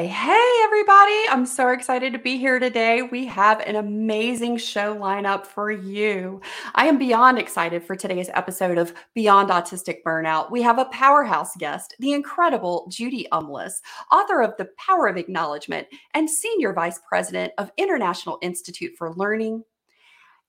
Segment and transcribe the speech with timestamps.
[0.00, 1.24] Hey, hey, everybody.
[1.28, 3.02] I'm so excited to be here today.
[3.02, 6.40] We have an amazing show lineup for you.
[6.74, 10.50] I am beyond excited for today's episode of Beyond Autistic Burnout.
[10.50, 13.72] We have a powerhouse guest, the incredible Judy Umlas,
[14.10, 19.62] author of The Power of Acknowledgement and Senior Vice President of International Institute for Learning.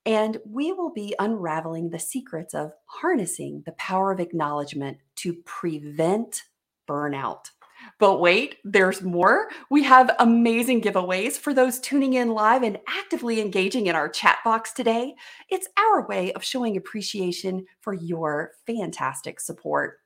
[0.06, 6.44] And we will be unraveling the secrets of harnessing the power of acknowledgement to prevent
[6.88, 7.50] burnout.
[7.98, 9.48] But wait, there's more.
[9.70, 14.38] We have amazing giveaways for those tuning in live and actively engaging in our chat
[14.44, 15.14] box today.
[15.48, 20.01] It's our way of showing appreciation for your fantastic support.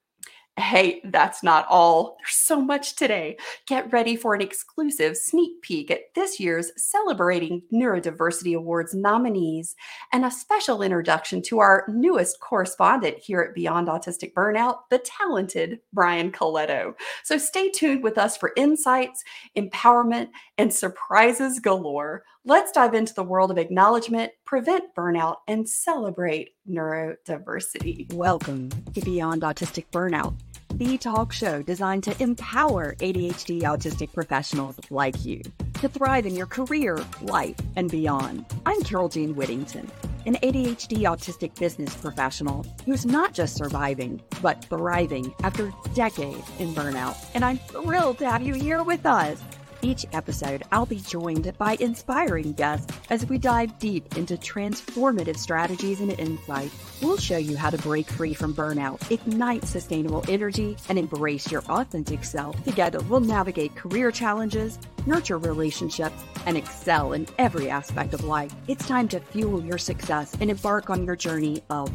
[0.58, 2.16] Hey, that's not all.
[2.18, 3.36] There's so much today.
[3.66, 9.76] Get ready for an exclusive sneak peek at this year's Celebrating Neurodiversity Awards nominees
[10.14, 15.80] and a special introduction to our newest correspondent here at Beyond Autistic Burnout, the talented
[15.92, 16.94] Brian Coletto.
[17.22, 19.24] So stay tuned with us for insights,
[19.58, 22.24] empowerment, and surprises galore.
[22.46, 28.10] Let's dive into the world of acknowledgement, prevent burnout, and celebrate neurodiversity.
[28.14, 30.34] Welcome to Beyond Autistic Burnout
[30.78, 35.40] the talk show designed to empower ADHD autistic professionals like you
[35.80, 38.44] to thrive in your career, life, and beyond.
[38.66, 39.90] I'm Carole Jean Whittington,
[40.26, 47.16] an ADHD autistic business professional who's not just surviving, but thriving after decades in burnout.
[47.34, 49.40] And I'm thrilled to have you here with us.
[49.82, 56.00] Each episode, I'll be joined by inspiring guests as we dive deep into transformative strategies
[56.00, 56.74] and insights.
[57.02, 61.62] We'll show you how to break free from burnout, ignite sustainable energy, and embrace your
[61.64, 62.62] authentic self.
[62.64, 68.52] Together, we'll navigate career challenges, nurture relationships, and excel in every aspect of life.
[68.68, 71.90] It's time to fuel your success and embark on your journey of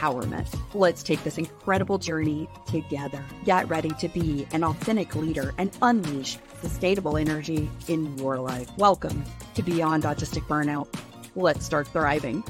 [0.00, 0.58] empowerment.
[0.74, 3.22] Let's take this incredible journey together.
[3.44, 8.70] Get ready to be an authentic leader and unleash sustainable energy in your life.
[8.76, 9.24] Welcome
[9.54, 10.88] to Beyond Autistic Burnout.
[11.36, 12.42] Let's start thriving.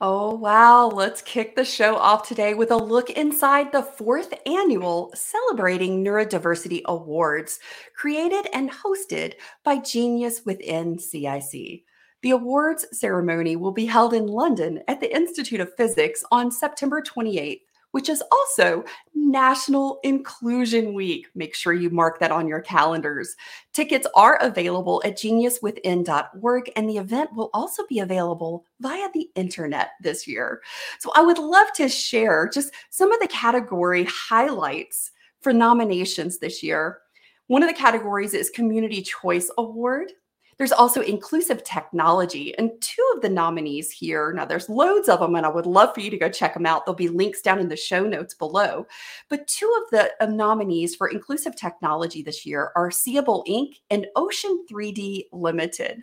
[0.00, 0.88] Oh, wow.
[0.88, 6.82] Let's kick the show off today with a look inside the fourth annual Celebrating Neurodiversity
[6.86, 7.60] Awards,
[7.96, 11.84] created and hosted by Genius Within CIC.
[12.22, 17.02] The awards ceremony will be held in London at the Institute of Physics on September
[17.02, 21.26] 28th, which is also National Inclusion Week.
[21.34, 23.34] Make sure you mark that on your calendars.
[23.72, 29.90] Tickets are available at geniuswithin.org, and the event will also be available via the internet
[30.00, 30.62] this year.
[31.00, 36.62] So I would love to share just some of the category highlights for nominations this
[36.62, 37.00] year.
[37.48, 40.12] One of the categories is Community Choice Award.
[40.58, 44.32] There's also inclusive technology, and two of the nominees here.
[44.32, 46.66] Now, there's loads of them, and I would love for you to go check them
[46.66, 46.84] out.
[46.84, 48.86] There'll be links down in the show notes below.
[49.28, 53.76] But two of the uh, nominees for inclusive technology this year are Seeable Inc.
[53.90, 56.02] and Ocean 3D Limited.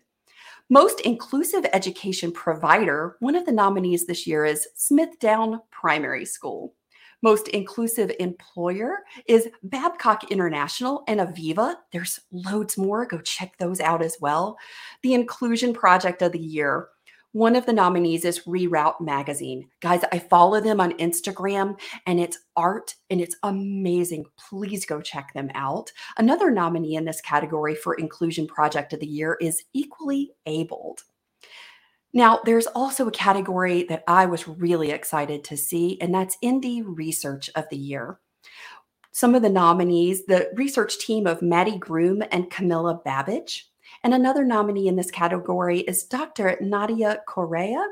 [0.72, 6.76] Most inclusive education provider, one of the nominees this year is Smithdown Primary School.
[7.22, 11.76] Most inclusive employer is Babcock International and Aviva.
[11.92, 13.06] There's loads more.
[13.06, 14.58] Go check those out as well.
[15.04, 16.88] The Inclusion Project of the Year.
[17.34, 19.70] One of the nominees is Reroute Magazine.
[19.82, 24.26] Guys, I follow them on Instagram and it's art and it's amazing.
[24.50, 25.92] Please go check them out.
[26.18, 31.04] Another nominee in this category for Inclusion Project of the Year is Equally Abled.
[32.14, 36.84] Now, there's also a category that I was really excited to see, and that's Indie
[36.84, 38.20] Research of the Year.
[39.12, 43.70] Some of the nominees, the research team of Maddie Groom and Camilla Babbage.
[44.04, 46.58] And another nominee in this category is Dr.
[46.62, 47.86] Nadia Correa.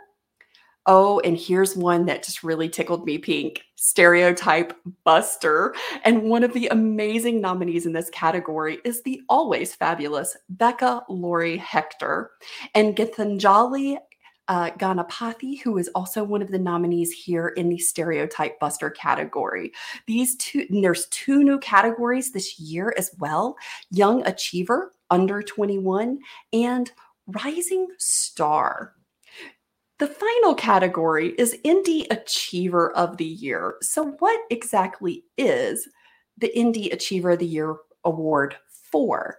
[0.90, 4.74] Oh, and here's one that just really tickled me pink Stereotype
[5.04, 5.76] Buster.
[6.06, 11.58] And one of the amazing nominees in this category is the always fabulous Becca Lory
[11.58, 12.32] Hector
[12.74, 13.98] and Githanjali
[14.48, 19.72] uh, Ganapathy, who is also one of the nominees here in the Stereotype Buster category.
[20.06, 23.58] These two, there's two new categories this year as well
[23.92, 26.20] Young Achiever, under 21,
[26.54, 26.92] and
[27.28, 28.94] Rising Star.
[30.00, 33.76] The final category is Indie Achiever of the Year.
[33.82, 35.88] So, what exactly is
[36.38, 38.56] the Indie Achiever of the Year award
[38.92, 39.38] four.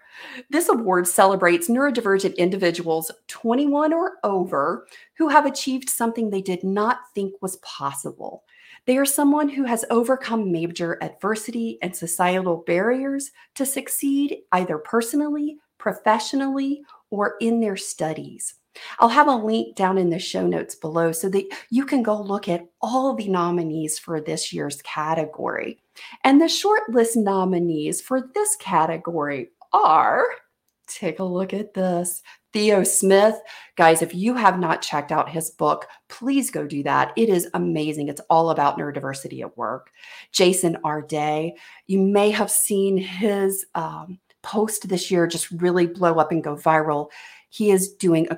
[0.51, 4.87] This award celebrates neurodivergent individuals 21 or over
[5.17, 8.45] who have achieved something they did not think was possible.
[8.87, 15.59] They are someone who has overcome major adversity and societal barriers to succeed either personally,
[15.79, 18.55] professionally, or in their studies.
[18.99, 22.21] I'll have a link down in the show notes below so that you can go
[22.21, 25.83] look at all the nominees for this year's category.
[26.25, 30.25] And the shortlist nominees for this category are
[30.89, 32.23] take a look at this.
[32.53, 33.39] Theo Smith.
[33.77, 37.13] Guys, if you have not checked out his book, please go do that.
[37.17, 38.09] It is amazing.
[38.09, 39.91] It's all about neurodiversity at work.
[40.33, 41.53] Jason Arday,
[41.87, 46.57] you may have seen his um, post this year just really blow up and go
[46.57, 47.11] viral.
[47.51, 48.29] He is doing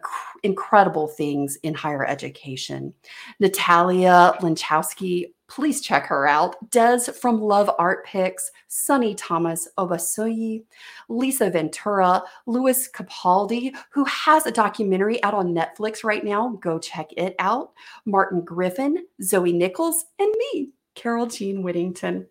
[0.43, 2.95] incredible things in higher education.
[3.39, 6.71] Natalia Linchowski, please check her out.
[6.71, 10.65] Des from Love Art Picks, Sunny Thomas Obasoyi,
[11.09, 16.57] Lisa Ventura, Lewis Capaldi, who has a documentary out on Netflix right now.
[16.61, 17.73] Go check it out.
[18.07, 22.27] Martin Griffin, Zoe Nichols, and me, Carole Jean Whittington.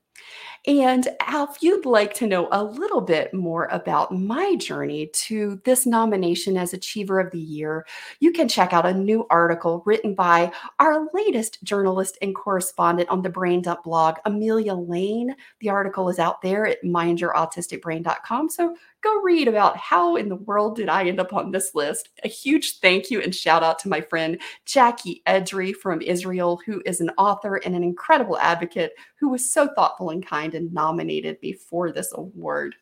[0.67, 5.85] And if you'd like to know a little bit more about my journey to this
[5.85, 7.85] nomination as Achiever of the Year,
[8.19, 13.21] you can check out a new article written by our latest journalist and correspondent on
[13.21, 15.33] the Brain Dump blog, Amelia Lane.
[15.61, 18.49] The article is out there at mindyourautisticbrain.com.
[18.49, 22.09] So go read about how in the world did I end up on this list.
[22.23, 26.81] A huge thank you and shout out to my friend Jackie Edry from Israel, who
[26.85, 31.39] is an author and an incredible advocate who was so thoughtful and kind and nominated
[31.41, 32.75] before this award.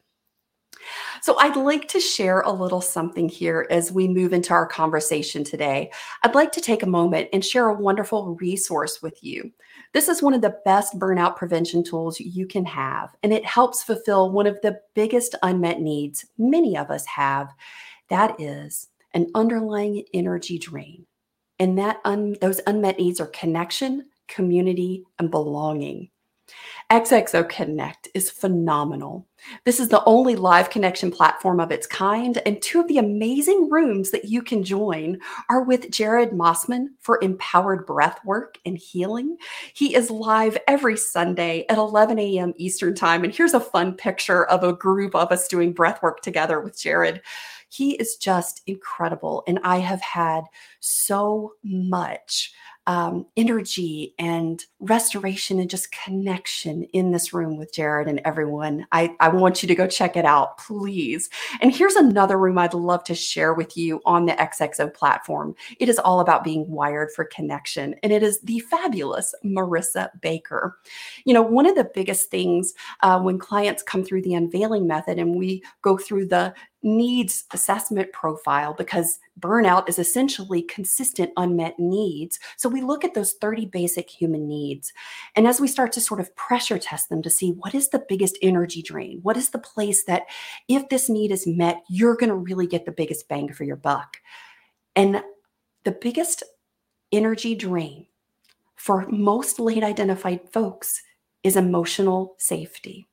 [1.22, 5.44] So, I'd like to share a little something here as we move into our conversation
[5.44, 5.92] today.
[6.24, 9.52] I'd like to take a moment and share a wonderful resource with you.
[9.94, 13.84] This is one of the best burnout prevention tools you can have, and it helps
[13.84, 17.54] fulfill one of the biggest unmet needs many of us have.
[18.10, 21.06] That is an underlying energy drain.
[21.60, 26.10] And that un- those unmet needs are connection, community, and belonging.
[26.92, 29.28] XXO Connect is phenomenal.
[29.66, 33.70] This is the only live connection platform of its kind, and two of the amazing
[33.70, 39.38] rooms that you can join are with Jared Mossman for empowered breath work and healing.
[39.74, 42.54] He is live every Sunday at 11 a.m.
[42.58, 43.24] Eastern Time.
[43.24, 46.80] And here's a fun picture of a group of us doing breath work together with
[46.80, 47.22] Jared.
[47.70, 50.46] He is just incredible, and I have had
[50.80, 52.54] so much
[52.88, 58.88] um, energy and restoration and just connection in this room with Jared and everyone.
[58.94, 61.30] I, I want you to go check it out, please.
[61.60, 65.54] And here's another room I'd love to share with you on the XXO platform.
[65.80, 70.80] It is all about being wired for connection, and it is the fabulous Marissa Baker.
[71.26, 75.20] You know, one of the biggest things uh, when clients come through the unveiling method
[75.20, 82.40] and we go through the needs assessment profile because burnout is essentially consistent unmet needs.
[82.56, 84.94] So we look at those 30 basic human needs.
[85.36, 88.06] And as we start to sort of pressure test them to see what is the
[88.08, 90.24] biggest energy drain, what is the place that
[90.68, 93.76] if this need is met, you're going to really get the biggest bang for your
[93.76, 94.18] buck.
[94.96, 95.24] And
[95.84, 96.44] the biggest
[97.12, 98.08] energy drain
[98.76, 101.02] for most late identified folks
[101.44, 103.07] is emotional safety.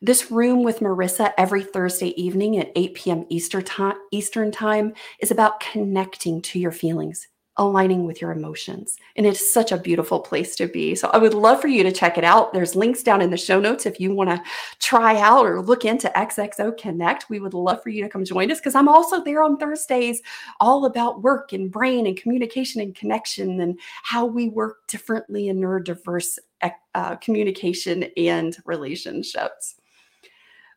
[0.00, 3.26] This room with Marissa every Thursday evening at 8 p.m.
[3.30, 8.96] Eastern time, is about connecting to your feelings, aligning with your emotions.
[9.16, 10.94] And it's such a beautiful place to be.
[10.94, 12.52] So I would love for you to check it out.
[12.52, 14.42] There's links down in the show notes if you want to
[14.80, 17.30] try out or look into XXO Connect.
[17.30, 20.20] We would love for you to come join us because I'm also there on Thursdays,
[20.60, 25.60] all about work and brain and communication and connection and how we work differently in
[25.60, 26.38] neurodiverse
[26.94, 29.76] uh, communication and relationships.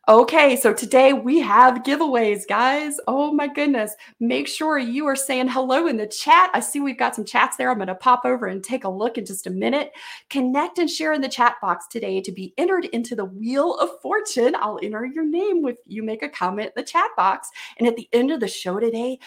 [0.08, 3.00] Okay, so today we have giveaways, guys.
[3.08, 3.92] Oh my goodness.
[4.20, 6.48] Make sure you are saying hello in the chat.
[6.54, 7.72] I see we've got some chats there.
[7.72, 9.90] I'm going to pop over and take a look in just a minute.
[10.30, 14.00] Connect and share in the chat box today to be entered into the Wheel of
[14.00, 14.54] Fortune.
[14.54, 17.48] I'll enter your name with you make a comment in the chat box.
[17.78, 19.18] And at the end of the show today,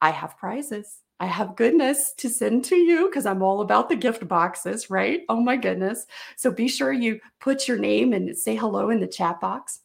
[0.00, 1.03] I have prizes.
[1.20, 5.22] I have goodness to send to you because I'm all about the gift boxes, right?
[5.28, 6.06] Oh my goodness.
[6.36, 9.80] So be sure you put your name and say hello in the chat box.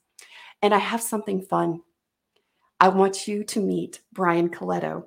[0.62, 1.82] And I have something fun.
[2.80, 5.06] I want you to meet Brian Coletto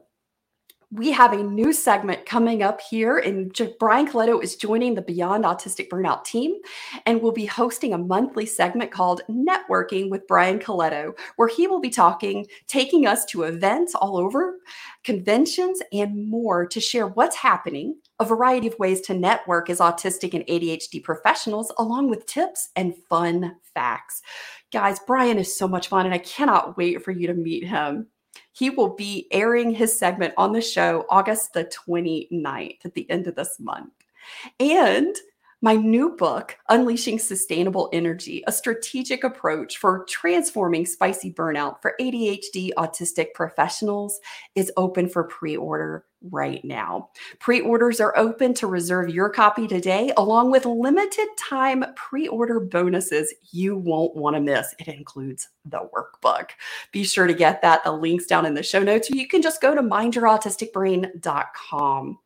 [0.95, 5.45] we have a new segment coming up here, and Brian Coletto is joining the Beyond
[5.45, 6.57] Autistic Burnout team,
[7.07, 11.81] and we'll be hosting a monthly segment called Networking with Brian Coletto, where he will
[11.81, 14.59] be talking, taking us to events all over,
[15.03, 20.35] conventions, and more to share what's happening, a variety of ways to network as autistic
[20.35, 24.21] and ADHD professionals, along with tips and fun facts.
[24.71, 28.09] Guys, Brian is so much fun, and I cannot wait for you to meet him.
[28.53, 33.27] He will be airing his segment on the show August the 29th at the end
[33.27, 33.93] of this month.
[34.61, 35.15] And
[35.65, 42.71] My new book, Unleashing Sustainable Energy, a strategic approach for transforming spicy burnout for ADHD
[42.77, 44.19] autistic professionals,
[44.57, 47.11] is open for pre order right now.
[47.39, 52.59] Pre orders are open to reserve your copy today, along with limited time pre order
[52.59, 54.75] bonuses you won't want to miss.
[54.81, 56.49] It includes the workbook.
[56.91, 57.85] Be sure to get that.
[57.85, 62.19] The link's down in the show notes, or you can just go to mindyourautisticbrain.com.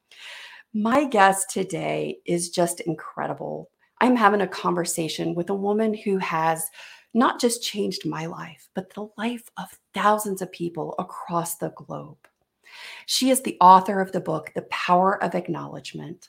[0.78, 3.70] My guest today is just incredible.
[4.02, 6.68] I'm having a conversation with a woman who has
[7.14, 12.18] not just changed my life, but the life of thousands of people across the globe.
[13.06, 16.28] She is the author of the book, The Power of Acknowledgement.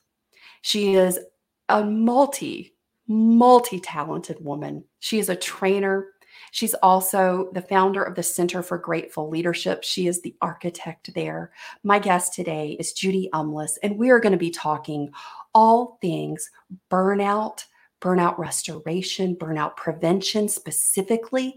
[0.62, 1.20] She is
[1.68, 2.74] a multi,
[3.06, 4.86] multi talented woman.
[5.00, 6.08] She is a trainer,
[6.52, 9.84] She's also the founder of the Center for Grateful Leadership.
[9.84, 11.52] She is the architect there.
[11.84, 15.12] My guest today is Judy Umlas, and we are going to be talking
[15.54, 16.50] all things
[16.92, 17.66] burnout,
[18.02, 21.56] burnout restoration, burnout prevention specifically.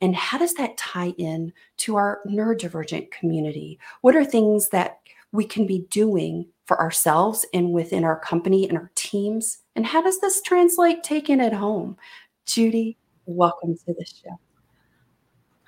[0.00, 3.78] And how does that tie in to our neurodivergent community?
[4.00, 4.98] What are things that
[5.30, 9.58] we can be doing for ourselves and within our company and our teams?
[9.76, 11.96] And how does this translate taken at home?
[12.46, 14.38] Judy, welcome to the show.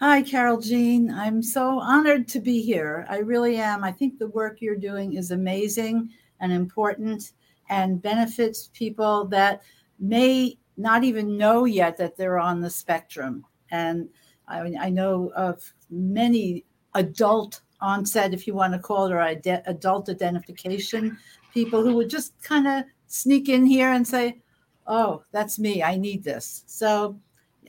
[0.00, 1.10] Hi, Carole Jean.
[1.10, 3.06] I'm so honored to be here.
[3.08, 3.84] I really am.
[3.84, 7.32] I think the work you're doing is amazing and important
[7.70, 9.62] and benefits people that
[9.98, 13.44] may not even know yet that they're on the spectrum.
[13.70, 14.08] And
[14.48, 20.08] I, I know of many adult onset, if you want to call it, or adult
[20.08, 21.16] identification
[21.52, 24.40] people who would just kind of sneak in here and say,
[24.86, 25.82] Oh, that's me.
[25.82, 26.64] I need this.
[26.66, 27.18] So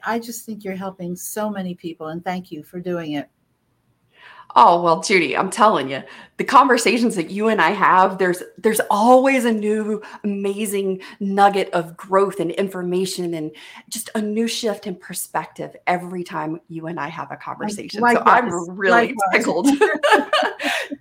[0.05, 3.29] I just think you're helping so many people, and thank you for doing it.
[4.57, 6.01] Oh, well, Judy, I'm telling you,
[6.38, 11.95] the conversations that you and I have, there's there's always a new amazing nugget of
[11.95, 13.51] growth and information and
[13.89, 18.01] just a new shift in perspective every time you and I have a conversation.
[18.01, 18.25] Likewise.
[18.25, 19.67] So I'm really tickled.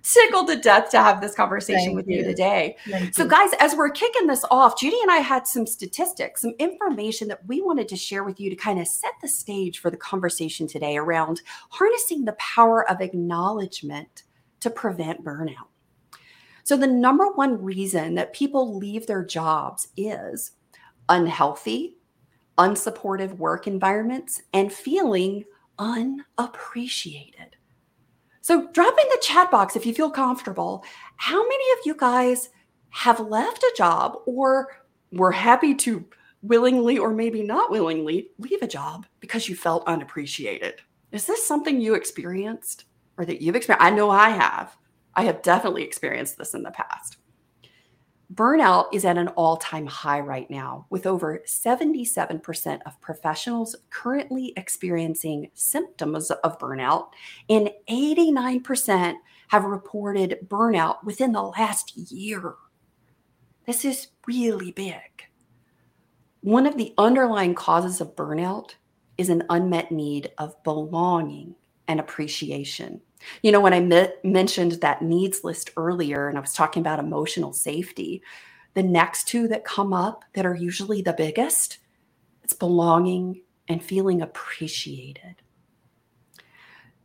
[0.03, 2.77] tickled to death to have this conversation Thank with you, you today.
[2.89, 3.29] Thank so, you.
[3.29, 7.45] guys, as we're kicking this off, Judy and I had some statistics, some information that
[7.45, 10.67] we wanted to share with you to kind of set the stage for the conversation
[10.67, 13.44] today around harnessing the power of acknowledgement
[14.59, 15.69] to prevent burnout.
[16.63, 20.51] So, the number one reason that people leave their jobs is
[21.09, 21.97] unhealthy,
[22.57, 25.43] unsupportive work environments and feeling
[25.77, 27.55] unappreciated.
[28.41, 30.85] So drop in the chat box if you feel comfortable.
[31.17, 32.49] How many of you guys
[32.89, 34.67] have left a job or
[35.11, 36.05] were happy to
[36.43, 40.75] willingly or maybe not willingly leave a job because you felt unappreciated?
[41.11, 42.85] Is this something you experienced
[43.17, 43.85] or that you've experienced?
[43.85, 44.75] I know I have.
[45.13, 47.17] I have definitely experienced this in the past.
[48.33, 54.51] Burnout is at an all time high right now, with over 77% of professionals currently
[54.57, 57.09] experiencing symptoms of burnout,
[57.49, 59.13] and 89%
[59.49, 62.55] have reported burnout within the last year.
[63.67, 64.95] This is really big.
[66.41, 68.71] One of the underlying causes of burnout
[69.17, 71.55] is an unmet need of belonging
[71.87, 73.01] and appreciation.
[73.41, 76.99] You know, when I me- mentioned that needs list earlier and I was talking about
[76.99, 78.21] emotional safety,
[78.73, 81.79] the next two that come up that are usually the biggest,
[82.43, 85.35] it's belonging and feeling appreciated.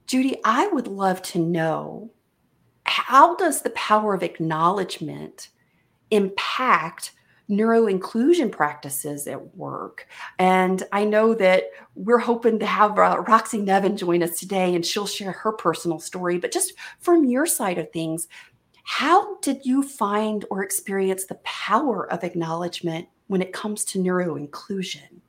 [0.07, 2.11] Judy, I would love to know
[2.85, 5.51] how does the power of acknowledgement
[6.11, 7.13] impact
[7.51, 10.07] neuro inclusion practices at work.
[10.39, 11.65] And I know that
[11.95, 15.99] we're hoping to have uh, Roxy Nevin join us today and she'll share her personal
[15.99, 16.39] story.
[16.39, 18.29] But just from your side of things,
[18.85, 24.37] how did you find or experience the power of acknowledgement when it comes to neuro
[24.37, 25.23] inclusion?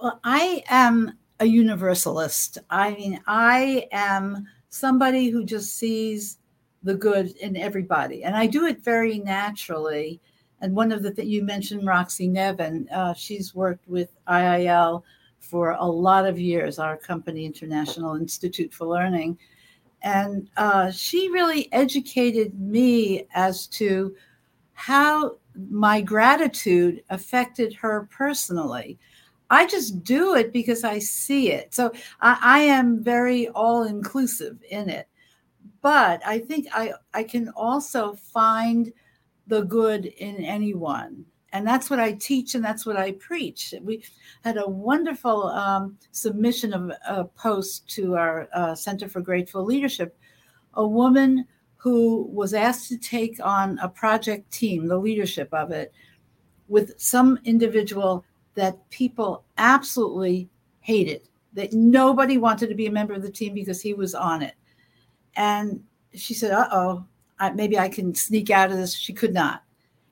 [0.00, 2.58] Well, I am a universalist.
[2.70, 6.38] I mean, I am somebody who just sees
[6.82, 8.24] the good in everybody.
[8.24, 10.20] And I do it very naturally.
[10.60, 15.02] And one of the things you mentioned, Roxy Nevin, uh, she's worked with IIL
[15.38, 19.38] for a lot of years, our company, International Institute for Learning.
[20.02, 24.14] And uh, she really educated me as to
[24.72, 25.36] how
[25.68, 28.98] my gratitude affected her personally.
[29.50, 31.74] I just do it because I see it.
[31.74, 35.09] So I, I am very all inclusive in it
[35.82, 38.92] but I think I, I can also find
[39.46, 41.24] the good in anyone.
[41.52, 43.74] And that's what I teach and that's what I preach.
[43.82, 44.04] We
[44.44, 50.16] had a wonderful um, submission of a post to our uh, Center for Grateful Leadership.
[50.74, 51.46] A woman
[51.76, 55.92] who was asked to take on a project team, the leadership of it,
[56.68, 60.48] with some individual that people absolutely
[60.80, 64.42] hated, that nobody wanted to be a member of the team because he was on
[64.42, 64.54] it.
[65.40, 65.82] And
[66.12, 67.04] she said, Uh oh,
[67.54, 68.94] maybe I can sneak out of this.
[68.94, 69.62] She could not.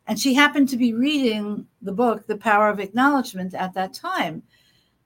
[0.06, 4.42] And she happened to be reading the book, The Power of Acknowledgement, at that time.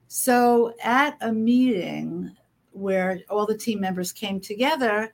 [0.07, 2.37] So at a meeting
[2.71, 5.12] where all the team members came together,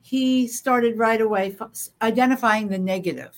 [0.00, 1.56] he started right away
[2.00, 3.34] identifying the negative.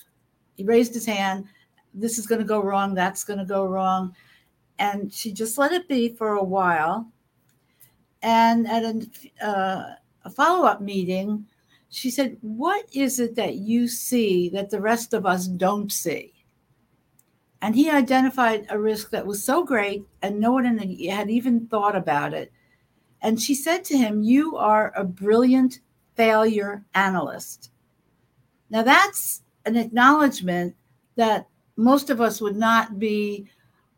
[0.57, 1.47] He raised his hand.
[1.95, 2.93] This is going to go wrong.
[2.93, 4.15] That's going to go wrong.
[4.79, 7.11] And she just let it be for a while.
[8.21, 9.09] And at a,
[9.43, 11.47] uh, a follow up meeting,
[11.89, 16.33] she said, What is it that you see that the rest of us don't see?
[17.63, 21.97] And he identified a risk that was so great, and no one had even thought
[21.97, 22.53] about it.
[23.23, 25.81] And she said to him, You are a brilliant
[26.17, 27.71] failure analyst.
[28.71, 30.75] Now, that's an acknowledgement
[31.17, 31.47] that
[31.77, 33.47] most of us would not be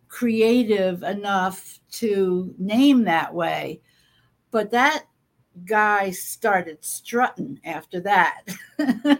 [0.08, 3.80] creative enough to name that way.
[4.50, 5.04] But that
[5.64, 8.42] guy started strutting after that.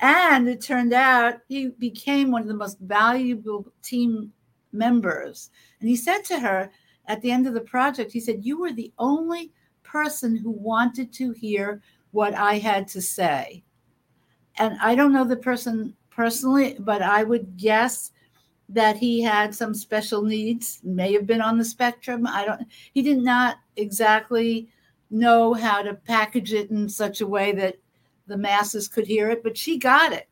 [0.00, 4.32] and it turned out he became one of the most valuable team
[4.72, 5.50] members.
[5.80, 6.70] And he said to her
[7.06, 9.52] at the end of the project, he said, You were the only
[9.82, 13.62] person who wanted to hear what I had to say.
[14.58, 18.12] And I don't know the person personally, but I would guess
[18.68, 22.26] that he had some special needs, may have been on the spectrum.
[22.26, 24.68] I don't, he did not exactly
[25.10, 27.76] know how to package it in such a way that
[28.26, 30.28] the masses could hear it, but she got it.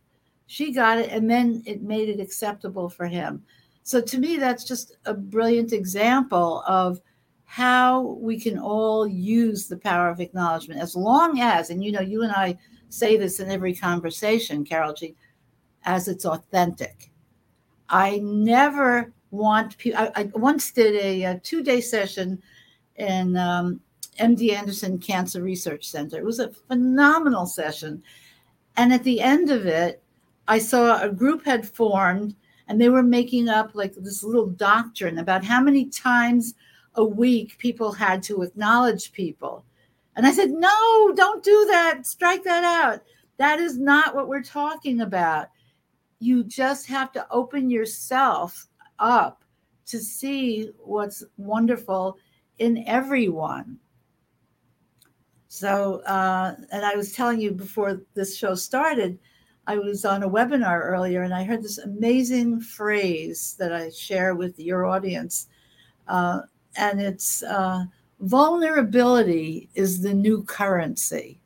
[0.46, 3.42] She got it, and then it made it acceptable for him.
[3.82, 7.00] So to me, that's just a brilliant example of
[7.44, 12.00] how we can all use the power of acknowledgement as long as, and you know,
[12.00, 15.14] you and I say this in every conversation, Carole Jean,
[15.84, 17.10] as it's authentic.
[17.88, 22.42] I never want people, I, I once did a, a two day session
[22.96, 23.80] in um,
[24.18, 26.18] MD Anderson Cancer Research Center.
[26.18, 28.02] It was a phenomenal session.
[28.76, 30.02] And at the end of it,
[30.48, 32.34] I saw a group had formed
[32.68, 36.54] and they were making up like this little doctrine about how many times
[36.94, 39.64] a week people had to acknowledge people.
[40.16, 42.06] And I said, no, don't do that.
[42.06, 43.02] Strike that out.
[43.36, 45.48] That is not what we're talking about.
[46.20, 49.42] You just have to open yourself up
[49.86, 52.16] to see what's wonderful
[52.58, 53.78] in everyone.
[55.54, 59.20] So, uh, and I was telling you before this show started,
[59.68, 64.34] I was on a webinar earlier and I heard this amazing phrase that I share
[64.34, 65.46] with your audience.
[66.08, 66.40] Uh,
[66.74, 67.84] and it's uh,
[68.18, 71.40] vulnerability is the new currency.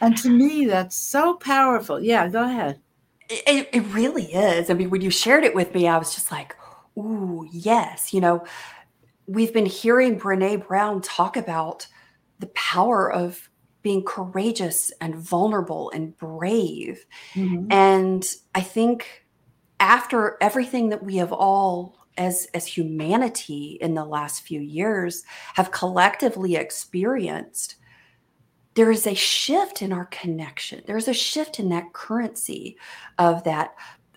[0.00, 2.00] And to me, that's so powerful.
[2.00, 2.80] Yeah, go ahead.
[3.30, 4.70] It, it really is.
[4.70, 6.56] I mean, when you shared it with me, I was just like,
[6.96, 8.12] ooh, yes.
[8.12, 8.44] You know,
[9.28, 11.86] we've been hearing Brene Brown talk about
[12.38, 13.48] the power of
[13.82, 17.06] being courageous and vulnerable and brave.
[17.34, 17.70] Mm-hmm.
[17.70, 19.24] And I think
[19.80, 25.24] after everything that we have all as as humanity in the last few years
[25.54, 27.76] have collectively experienced
[28.74, 32.76] there is a shift in our connection there's a shift in that currency
[33.18, 33.74] of that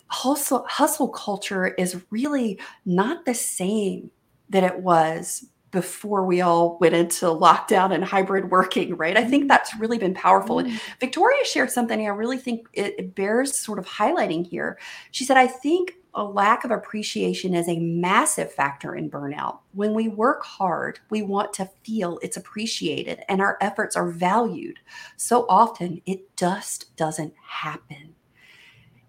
[0.08, 4.10] hustle hustle culture is really not the same
[4.48, 9.16] that it was before we all went into lockdown and hybrid working, right?
[9.16, 9.48] I think mm-hmm.
[9.48, 10.60] that's really been powerful.
[10.60, 10.92] And mm-hmm.
[11.00, 14.78] Victoria shared something I really think it, it bears sort of highlighting here.
[15.10, 19.60] She said, I think a lack of appreciation is a massive factor in burnout.
[19.72, 24.78] When we work hard, we want to feel it's appreciated and our efforts are valued.
[25.16, 28.14] So often it just doesn't happen.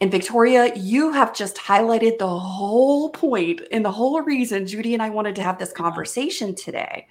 [0.04, 5.02] And Victoria, you have just highlighted the whole point and the whole reason Judy and
[5.02, 7.08] I wanted to have this conversation today.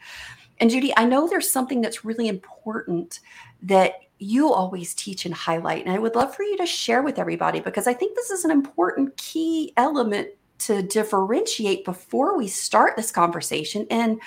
[0.58, 3.20] And Judy, I know there's something that's really important
[3.62, 5.86] that you always teach and highlight.
[5.86, 8.44] And I would love for you to share with everybody because I think this is
[8.44, 10.28] an important key element
[10.58, 13.86] to differentiate before we start this conversation.
[13.90, 14.20] And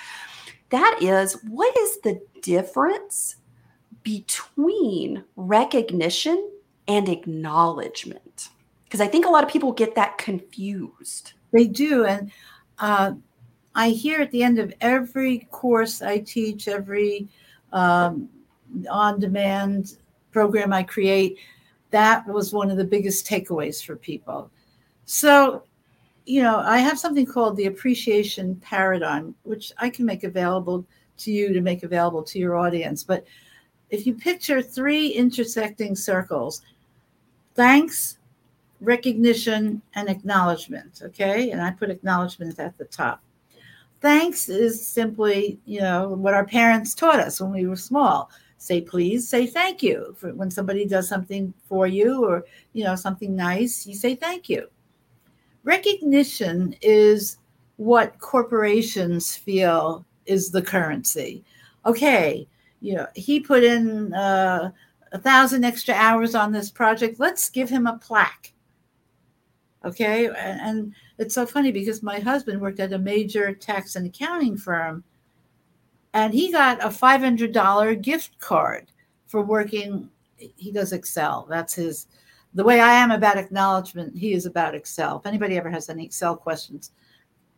[0.70, 3.36] that is what is the difference
[4.02, 6.50] between recognition
[6.88, 8.25] and acknowledgement?
[8.96, 11.34] Because I think a lot of people get that confused.
[11.52, 12.06] They do.
[12.06, 12.30] And
[12.78, 13.12] uh,
[13.74, 17.28] I hear at the end of every course I teach, every
[17.74, 18.30] um,
[18.90, 19.98] on demand
[20.32, 21.36] program I create,
[21.90, 24.50] that was one of the biggest takeaways for people.
[25.04, 25.64] So,
[26.24, 30.86] you know, I have something called the appreciation paradigm, which I can make available
[31.18, 33.04] to you to make available to your audience.
[33.04, 33.26] But
[33.90, 36.62] if you picture three intersecting circles,
[37.54, 38.16] thanks,
[38.80, 41.02] recognition, and acknowledgement.
[41.02, 41.50] Okay.
[41.50, 43.22] And I put acknowledgement at the top.
[44.00, 48.30] Thanks is simply, you know, what our parents taught us when we were small.
[48.58, 50.14] Say please, say thank you.
[50.18, 54.48] For when somebody does something for you or, you know, something nice, you say thank
[54.48, 54.68] you.
[55.64, 57.38] Recognition is
[57.76, 61.44] what corporations feel is the currency.
[61.84, 62.46] Okay,
[62.80, 64.70] you know, he put in uh,
[65.12, 67.18] a thousand extra hours on this project.
[67.18, 68.52] Let's give him a plaque.
[69.86, 70.28] Okay.
[70.28, 75.04] And it's so funny because my husband worked at a major tax and accounting firm
[76.12, 78.90] and he got a $500 gift card
[79.26, 80.10] for working.
[80.36, 81.46] He does Excel.
[81.48, 82.08] That's his,
[82.54, 85.18] the way I am about acknowledgement, he is about Excel.
[85.18, 86.90] If anybody ever has any Excel questions,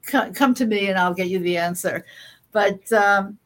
[0.02, 2.04] come to me and I'll get you the answer.
[2.52, 3.38] But um,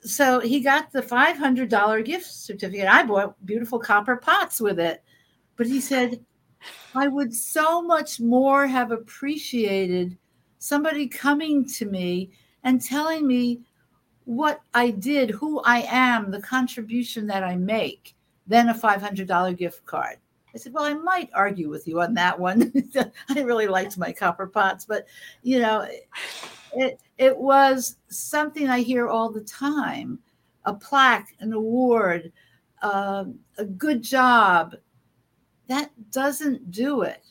[0.00, 2.88] so he got the $500 gift certificate.
[2.88, 5.04] I bought beautiful copper pots with it.
[5.56, 6.24] But he said,
[6.94, 10.16] I would so much more have appreciated
[10.58, 12.30] somebody coming to me
[12.64, 13.60] and telling me
[14.24, 18.14] what I did, who I am, the contribution that I make,
[18.46, 20.18] than a $500 gift card.
[20.54, 22.72] I said, Well, I might argue with you on that one.
[23.28, 25.06] I really liked my copper pots, but
[25.42, 25.86] you know,
[26.74, 30.18] it it was something I hear all the time:
[30.64, 32.32] a plaque, an award,
[32.82, 33.24] uh,
[33.58, 34.74] a good job.
[35.70, 37.24] That doesn't do it.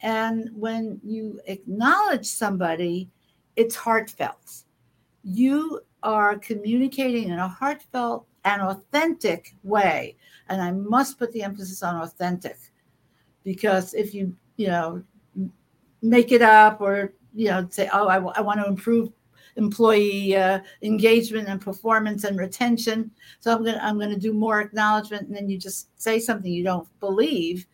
[0.00, 3.10] And when you acknowledge somebody,
[3.54, 4.64] it's heartfelt.
[5.22, 10.16] You are communicating in a heartfelt and authentic way.
[10.48, 12.56] And I must put the emphasis on authentic
[13.44, 15.02] because if you, you know,
[16.00, 19.10] make it up or you know say oh I, w- I want to improve
[19.60, 23.10] employee uh, engagement and performance and retention.
[23.40, 26.64] So i'm to i'm to do more acknowledgement and then you just say something you
[26.64, 27.66] don't believe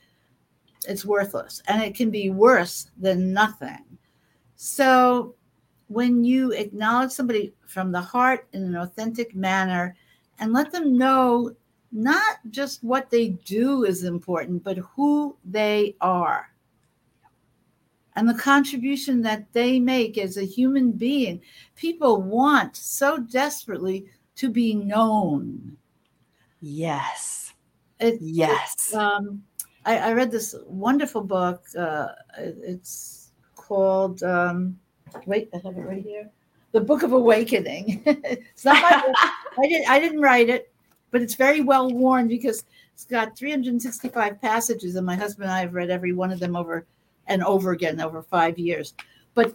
[0.88, 3.84] it's worthless and it can be worse than nothing.
[4.56, 5.34] So
[5.88, 9.96] when you acknowledge somebody from the heart in an authentic manner
[10.38, 11.54] and let them know
[11.92, 16.50] not just what they do is important but who they are
[18.16, 21.40] and the contribution that they make as a human being.
[21.76, 25.76] People want so desperately to be known.
[26.60, 27.52] Yes.
[28.00, 28.90] It, yes.
[28.92, 29.42] It, um,
[29.84, 31.64] I, I, read this wonderful book.
[31.78, 34.78] Uh, it's called, um,
[35.26, 36.30] wait, I have it right here.
[36.72, 38.02] The Book of Awakening.
[38.06, 39.14] it's not my book.
[39.62, 40.72] I, did, I didn't write it,
[41.10, 45.60] but it's very well worn because it's got 365 passages, and my husband and I
[45.60, 46.86] have read every one of them over
[47.26, 48.94] and over again over five years.
[49.34, 49.54] But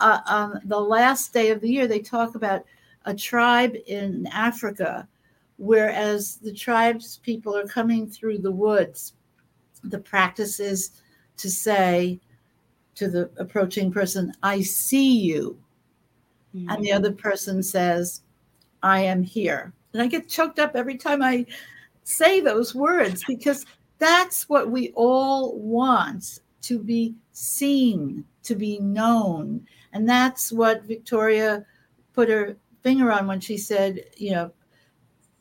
[0.00, 2.64] uh, on the last day of the year, they talk about
[3.04, 5.08] a tribe in Africa,
[5.56, 9.14] whereas the tribes people are coming through the woods,
[9.84, 11.02] the practice is
[11.36, 12.18] to say
[12.94, 15.58] to the approaching person, I see you.
[16.54, 16.70] Mm-hmm.
[16.70, 18.22] And the other person says,
[18.82, 19.72] I am here.
[19.92, 21.46] And I get choked up every time I
[22.04, 23.64] say those words because
[23.98, 29.66] that's what we all want to be seen, to be known.
[29.92, 31.64] And that's what Victoria
[32.12, 34.52] put her finger on when she said, you know,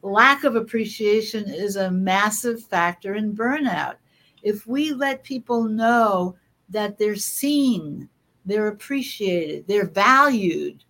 [0.01, 3.95] lack of appreciation is a massive factor in burnout.
[4.41, 6.36] If we let people know
[6.69, 8.09] that they're seen,
[8.45, 10.83] they're appreciated, they're valued,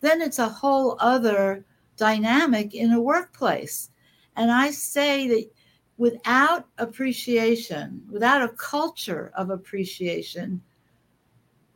[0.00, 1.64] then it's a whole other
[1.96, 3.90] dynamic in a workplace.
[4.34, 5.52] And I say that
[6.02, 10.60] without appreciation, without a culture of appreciation,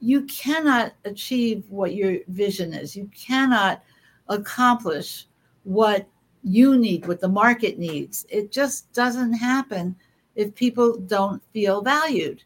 [0.00, 2.96] you cannot achieve what your vision is.
[2.96, 3.84] You cannot
[4.28, 5.28] accomplish
[5.62, 6.08] what
[6.42, 8.26] you need, what the market needs.
[8.28, 9.94] It just doesn't happen
[10.34, 12.42] if people don't feel valued.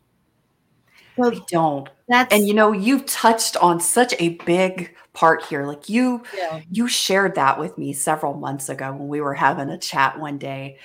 [1.17, 1.89] So they don't.
[2.09, 5.65] That's, and you know, you've touched on such a big part here.
[5.65, 6.61] Like you, yeah.
[6.71, 10.37] you shared that with me several months ago when we were having a chat one
[10.37, 10.77] day.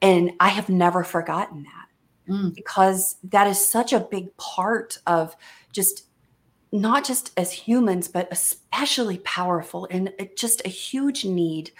[0.00, 2.54] And I have never forgotten that mm.
[2.54, 5.36] because that is such a big part of
[5.72, 6.04] just
[6.70, 11.70] not just as humans, but especially powerful and just a huge need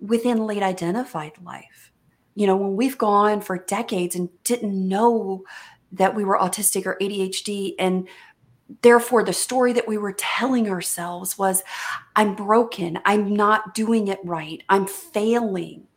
[0.00, 1.92] within late identified life.
[2.34, 5.44] You know, when we've gone for decades and didn't know
[5.92, 8.06] that we were autistic or ADHD, and
[8.82, 11.64] therefore the story that we were telling ourselves was,
[12.14, 15.87] I'm broken, I'm not doing it right, I'm failing.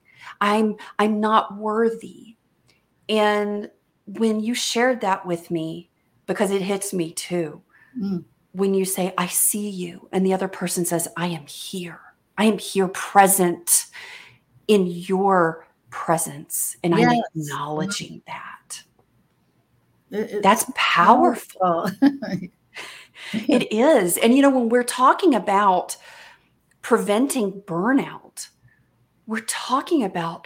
[0.42, 2.36] I'm I'm not worthy.
[3.08, 3.70] And
[4.06, 5.90] when you shared that with me,
[6.26, 7.62] because it hits me too,
[7.98, 8.24] mm.
[8.52, 12.00] when you say, I see you, and the other person says, I am here.
[12.38, 13.86] I am here present
[14.68, 16.78] in your presence.
[16.84, 17.12] And yes.
[17.12, 18.84] I'm acknowledging that.
[20.12, 21.92] It, That's powerful.
[23.34, 24.18] it is.
[24.18, 25.98] And, you know, when we're talking about
[26.82, 28.48] preventing burnout,
[29.32, 30.46] we're talking about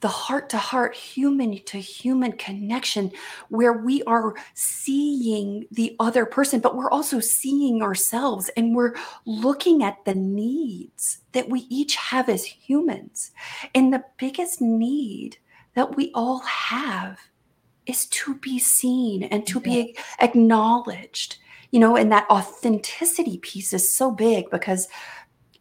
[0.00, 3.12] the heart to heart, human to human connection
[3.48, 9.84] where we are seeing the other person, but we're also seeing ourselves and we're looking
[9.84, 13.30] at the needs that we each have as humans.
[13.72, 15.38] And the biggest need
[15.76, 17.20] that we all have
[17.86, 21.36] is to be seen and to be acknowledged.
[21.70, 24.86] You know, and that authenticity piece is so big because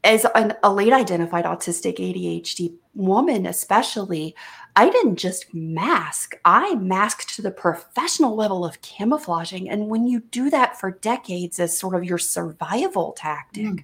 [0.03, 4.35] as an, a late identified autistic ADHD woman, especially,
[4.75, 9.69] I didn't just mask, I masked to the professional level of camouflaging.
[9.69, 13.83] And when you do that for decades as sort of your survival tactic, mm.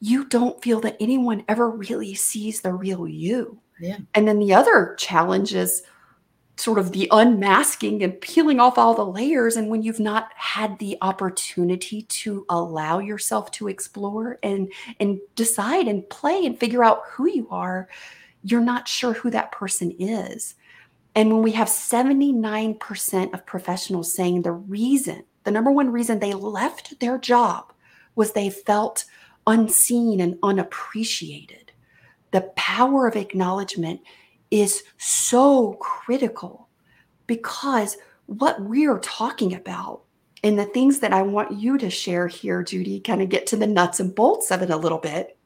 [0.00, 3.60] you don't feel that anyone ever really sees the real you.
[3.80, 3.98] Yeah.
[4.14, 5.82] And then the other challenge is
[6.58, 9.56] sort of the unmasking and peeling off all the layers.
[9.56, 15.86] And when you've not had the opportunity to allow yourself to explore and and decide
[15.86, 17.88] and play and figure out who you are
[18.42, 20.54] you're not sure who that person is.
[21.14, 26.34] And when we have 79% of professionals saying the reason the number one reason they
[26.34, 27.72] left their job
[28.14, 29.06] was they felt
[29.46, 31.72] unseen and unappreciated.
[32.32, 34.02] The power of acknowledgement
[34.50, 36.68] is so critical
[37.26, 40.02] because what we're talking about
[40.42, 43.56] and the things that I want you to share here, Judy, kind of get to
[43.56, 45.36] the nuts and bolts of it a little bit.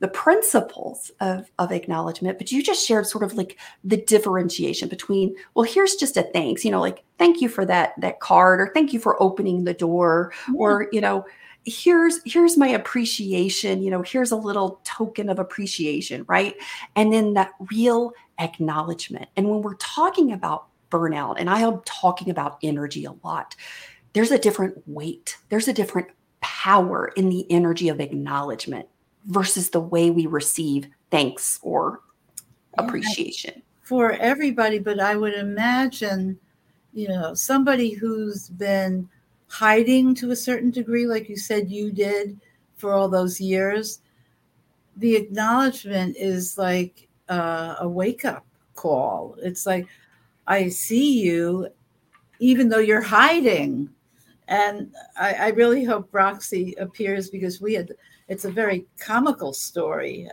[0.00, 5.36] The principles of, of acknowledgement, but you just shared sort of like the differentiation between,
[5.54, 8.70] well, here's just a thanks, you know, like thank you for that that card, or
[8.74, 10.56] thank you for opening the door, mm-hmm.
[10.56, 11.24] or you know,
[11.66, 16.54] here's here's my appreciation you know here's a little token of appreciation right?
[16.96, 19.28] And then that real acknowledgement.
[19.36, 23.56] And when we're talking about burnout and i am talking about energy a lot
[24.12, 26.06] there's a different weight there's a different
[26.40, 28.86] power in the energy of acknowledgement
[29.26, 32.00] versus the way we receive thanks or
[32.78, 33.62] appreciation.
[33.82, 36.38] For everybody but i would imagine
[36.92, 39.08] you know somebody who's been
[39.54, 42.40] hiding to a certain degree, like you said you did
[42.74, 44.00] for all those years,
[44.96, 49.36] the acknowledgement is like uh, a wake up call.
[49.40, 49.86] It's like,
[50.48, 51.68] I see you,
[52.40, 53.88] even though you're hiding.
[54.48, 57.92] And I, I really hope Roxy appears because we had,
[58.26, 60.28] it's a very comical story.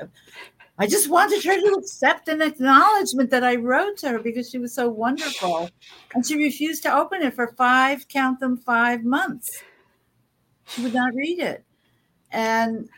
[0.82, 4.58] I just wanted her to accept an acknowledgement that I wrote to her because she
[4.58, 5.70] was so wonderful.
[6.16, 9.62] And she refused to open it for five, count them, five months.
[10.66, 11.64] She would not read it.
[12.32, 12.90] And,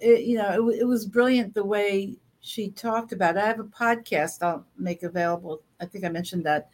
[0.00, 3.40] it, you know, it, it was brilliant the way she talked about it.
[3.40, 5.60] I have a podcast I'll make available.
[5.78, 6.70] I think I mentioned that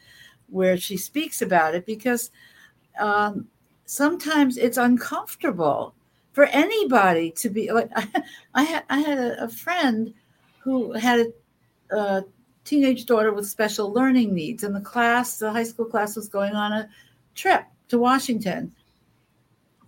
[0.47, 2.31] where she speaks about it because
[3.01, 3.49] um,
[3.83, 5.93] sometimes it's uncomfortable
[6.31, 8.23] for anybody to be like I,
[8.53, 10.13] I had I had a, a friend
[10.63, 11.27] who had
[11.91, 12.23] a,
[12.63, 16.53] teenage daughter with special learning needs, and the class, the high school class, was going
[16.53, 16.89] on a
[17.35, 18.73] trip to Washington,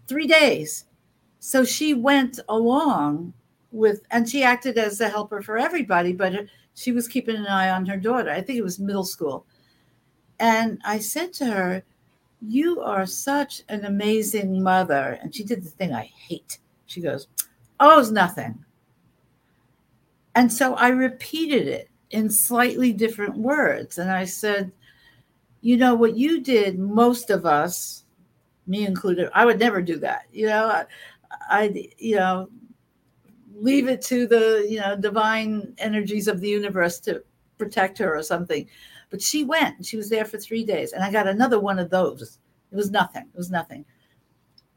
[0.07, 0.83] three days.
[1.39, 3.33] So she went along
[3.71, 6.33] with, and she acted as a helper for everybody, but
[6.73, 8.29] she was keeping an eye on her daughter.
[8.29, 9.45] I think it was middle school.
[10.39, 11.83] And I said to her,
[12.41, 15.17] You are such an amazing mother.
[15.21, 16.59] And she did the thing I hate.
[16.85, 17.27] She goes,
[17.79, 18.65] Oh, it's nothing.
[20.35, 23.97] And so I repeated it in slightly different words.
[23.97, 24.71] And I said,
[25.61, 28.03] you know, what you did, most of us,
[28.67, 30.23] me included, I would never do that.
[30.31, 30.85] You know, I,
[31.49, 32.49] I you know,
[33.55, 37.23] leave it to the, you know, divine energies of the universe to
[37.57, 38.67] protect her or something.
[39.09, 40.91] But she went, she was there for three days.
[40.91, 42.39] And I got another one of those.
[42.71, 43.23] It was nothing.
[43.33, 43.85] It was nothing.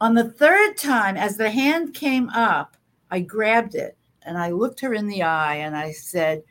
[0.01, 2.77] On the third time, as the hand came up,
[3.11, 3.97] I grabbed it
[4.29, 6.43] and I looked her in the eye and I said,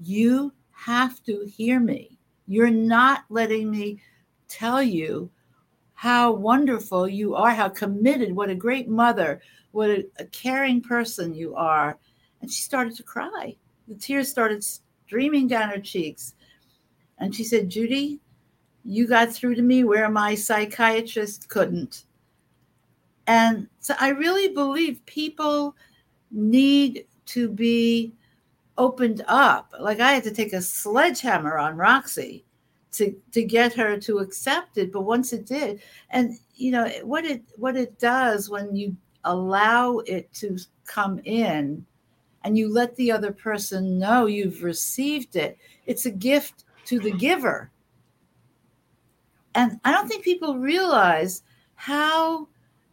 [0.00, 2.18] You have to hear me.
[2.48, 4.02] You're not letting me
[4.48, 5.30] tell you
[5.94, 9.40] how wonderful you are, how committed, what a great mother,
[9.70, 11.96] what a, a caring person you are.
[12.42, 13.54] And she started to cry.
[13.86, 16.34] The tears started streaming down her cheeks.
[17.18, 18.18] And she said, Judy,
[18.84, 22.04] you got through to me where my psychiatrist couldn't.
[23.28, 25.76] And so I really believe people
[26.30, 28.12] need to be
[28.78, 29.72] opened up.
[29.80, 32.44] Like I had to take a sledgehammer on Roxy
[32.92, 34.92] to to get her to accept it.
[34.92, 39.98] But once it did, and you know what it what it does when you allow
[40.00, 41.84] it to come in
[42.44, 47.10] and you let the other person know you've received it, it's a gift to the
[47.10, 47.70] giver.
[49.56, 51.42] and I don't think people realize
[51.74, 52.46] how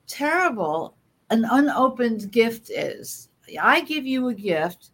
[0.08, 0.96] terrible
[1.34, 3.30] an unopened gift is.
[3.60, 4.92] I give you a gift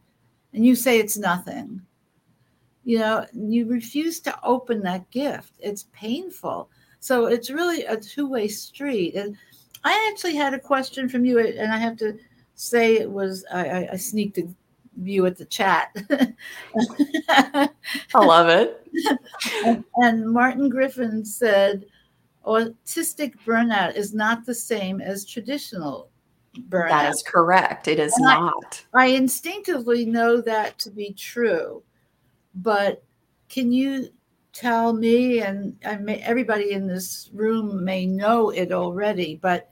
[0.53, 1.81] and you say it's nothing.
[2.85, 5.53] You know, you refuse to open that gift.
[5.59, 6.69] It's painful.
[7.01, 9.15] So it's really a two way street.
[9.15, 9.35] And
[9.83, 12.17] I actually had a question from you, and I have to
[12.55, 14.47] say it was, I, I sneaked a
[14.97, 15.95] view at the chat.
[17.29, 17.69] I
[18.15, 18.87] love it.
[19.65, 21.85] and, and Martin Griffin said,
[22.45, 26.09] autistic burnout is not the same as traditional
[26.69, 26.89] burnout.
[26.89, 27.87] That is correct.
[27.87, 28.83] It is and not.
[28.93, 31.83] I, I instinctively know that to be true,
[32.55, 33.03] but
[33.49, 34.09] can you
[34.53, 39.69] tell me and may, everybody in this room may know it already, but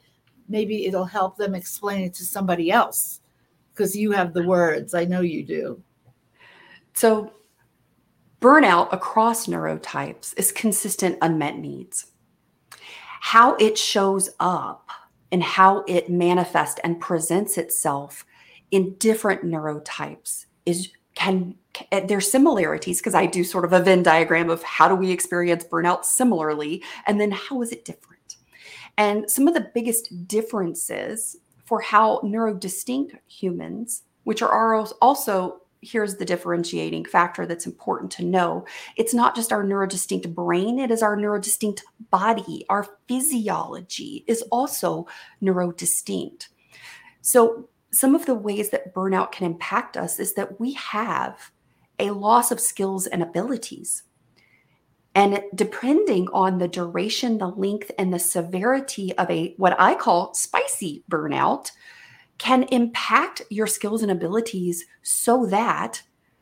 [0.47, 3.21] maybe it'll help them explain it to somebody else
[3.73, 4.93] because you have the words.
[4.93, 5.81] I know you do.
[6.93, 7.33] So,
[8.41, 12.07] burnout across neurotypes is consistent unmet needs.
[13.19, 14.89] How it shows up
[15.31, 18.25] and how it manifests and presents itself
[18.71, 24.03] in different neurotypes is can, can there's similarities because I do sort of a Venn
[24.03, 28.37] diagram of how do we experience burnout similarly and then how is it different.
[28.97, 36.25] And some of the biggest differences for how neurodistinct humans, which are also here's the
[36.25, 38.65] differentiating factor that's important to know.
[38.95, 42.65] It's not just our neurodistinct brain, it is our neurodistinct body.
[42.69, 45.07] Our physiology is also
[45.41, 46.47] neurodistinct.
[47.21, 51.51] So, some of the ways that burnout can impact us is that we have
[51.99, 54.03] a loss of skills and abilities.
[55.15, 60.33] And depending on the duration, the length, and the severity of a what I call
[60.35, 61.71] spicy burnout,
[62.37, 66.01] can impact your skills and abilities so that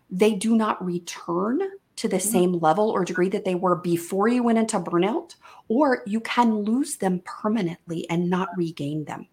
[0.10, 1.62] they do not return
[1.96, 2.30] to the mm-hmm.
[2.30, 5.36] same level or degree that they were before you went into burnout,
[5.68, 9.28] or you can lose them permanently and not regain them.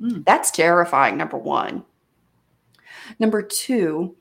[0.00, 0.24] Mm.
[0.24, 1.84] That's terrifying, number one.
[3.18, 4.16] Number two,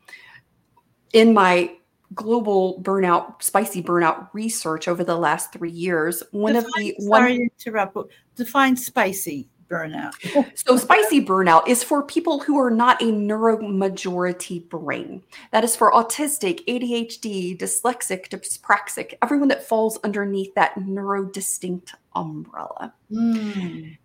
[1.14, 1.76] in my
[2.14, 7.22] global burnout, spicy burnout research over the last three years, one define, of the one,
[7.22, 7.98] sorry to interrupt,
[8.36, 10.14] define spicy burnout.
[10.56, 15.24] so, spicy burnout is for people who are not a neuromajority brain.
[15.52, 22.94] That is for autistic, ADHD, dyslexic, dyspraxic, everyone that falls underneath that neurodistinct umbrella.
[23.12, 23.98] Mm.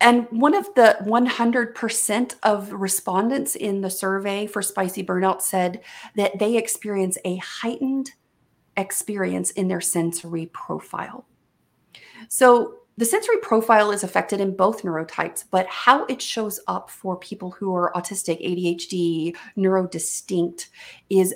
[0.00, 5.80] And one of the 100% of respondents in the survey for spicy burnout said
[6.16, 8.10] that they experience a heightened
[8.76, 11.24] experience in their sensory profile.
[12.28, 17.16] So, the sensory profile is affected in both neurotypes, but how it shows up for
[17.16, 20.66] people who are autistic, ADHD, neurodistinct
[21.10, 21.34] is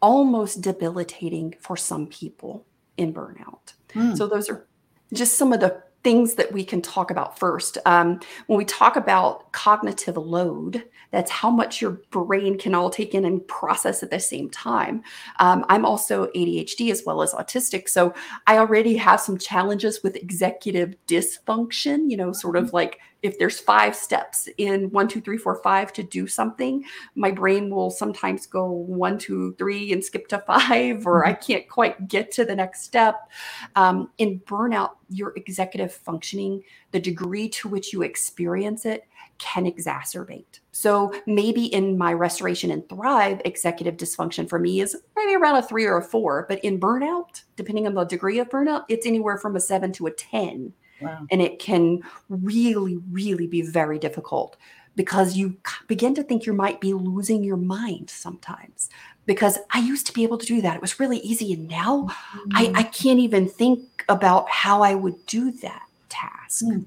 [0.00, 3.74] almost debilitating for some people in burnout.
[3.90, 4.16] Mm.
[4.16, 4.66] So, those are
[5.12, 7.78] just some of the things that we can talk about first.
[7.86, 13.14] Um, when we talk about cognitive load, that's how much your brain can all take
[13.14, 15.02] in and process at the same time.
[15.40, 17.88] Um, I'm also ADHD as well as autistic.
[17.88, 18.14] So
[18.46, 22.76] I already have some challenges with executive dysfunction, you know, sort of mm-hmm.
[22.76, 26.84] like if there's five steps in one, two, three, four, five to do something,
[27.14, 31.42] my brain will sometimes go one, two, three and skip to five, or I mm-hmm.
[31.42, 33.30] can't quite get to the next step.
[33.76, 39.06] Um, in burnout, your executive functioning, the degree to which you experience it,
[39.38, 40.60] can exacerbate.
[40.72, 45.62] So maybe in my restoration and thrive, executive dysfunction for me is maybe around a
[45.62, 49.38] three or a four, but in burnout, depending on the degree of burnout, it's anywhere
[49.38, 50.74] from a seven to a 10
[51.04, 51.26] Wow.
[51.30, 54.56] And it can really, really be very difficult
[54.96, 58.90] because you begin to think you might be losing your mind sometimes.
[59.26, 60.76] Because I used to be able to do that.
[60.76, 61.54] It was really easy.
[61.54, 62.50] And now mm-hmm.
[62.54, 66.64] I, I, can't even think about how I would do that task.
[66.66, 66.84] Mm.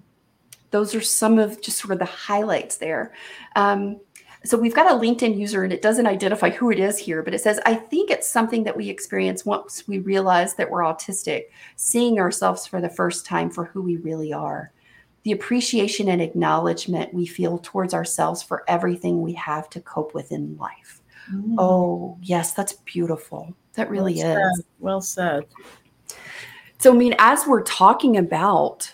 [0.69, 3.11] Those are some of just sort of the highlights there.
[3.55, 3.99] Um,
[4.43, 7.33] so we've got a LinkedIn user and it doesn't identify who it is here, but
[7.33, 11.45] it says, I think it's something that we experience once we realize that we're autistic,
[11.75, 14.71] seeing ourselves for the first time for who we really are.
[15.23, 20.31] The appreciation and acknowledgement we feel towards ourselves for everything we have to cope with
[20.31, 21.01] in life.
[21.33, 21.55] Mm.
[21.57, 23.53] Oh, yes, that's beautiful.
[23.73, 24.63] That really well is.
[24.79, 25.43] Well said.
[26.79, 28.93] So, I mean, as we're talking about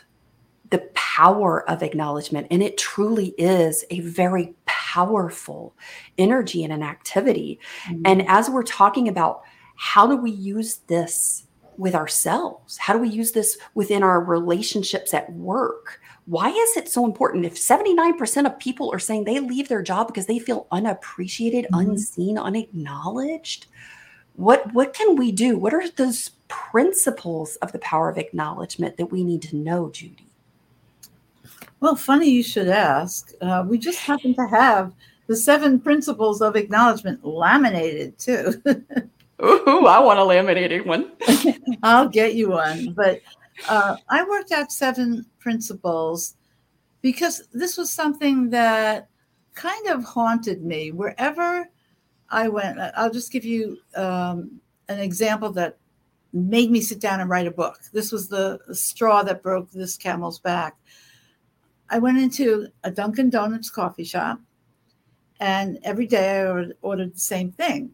[0.69, 4.55] the power of acknowledgement, and it truly is a very
[4.93, 5.75] powerful
[6.19, 7.59] energy and an activity.
[7.85, 8.01] Mm-hmm.
[8.05, 9.41] And as we're talking about
[9.75, 12.77] how do we use this with ourselves?
[12.77, 15.99] How do we use this within our relationships at work?
[16.25, 17.45] Why is it so important?
[17.45, 21.91] If 79% of people are saying they leave their job because they feel unappreciated, mm-hmm.
[21.91, 23.65] unseen, unacknowledged,
[24.35, 25.57] what what can we do?
[25.57, 30.27] What are those principles of the power of acknowledgement that we need to know, Judy?
[31.83, 33.33] Well, funny you should ask.
[33.41, 34.93] Uh, we just happen to have
[35.27, 38.53] the seven principles of acknowledgement laminated too.
[39.43, 41.11] Ooh, I want a laminated one.
[41.83, 42.93] I'll get you one.
[42.93, 43.19] But
[43.67, 46.35] uh, I worked out seven principles
[47.01, 49.09] because this was something that
[49.53, 51.67] kind of haunted me wherever
[52.29, 52.79] I went.
[52.95, 55.79] I'll just give you um, an example that
[56.31, 57.79] made me sit down and write a book.
[57.91, 60.77] This was the straw that broke this camel's back.
[61.89, 64.39] I went into a Dunkin' Donuts coffee shop,
[65.39, 67.91] and every day I ordered the same thing.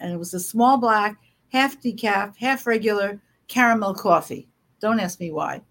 [0.00, 1.18] And it was a small black,
[1.52, 4.48] half decaf, half regular caramel coffee.
[4.80, 5.62] Don't ask me why.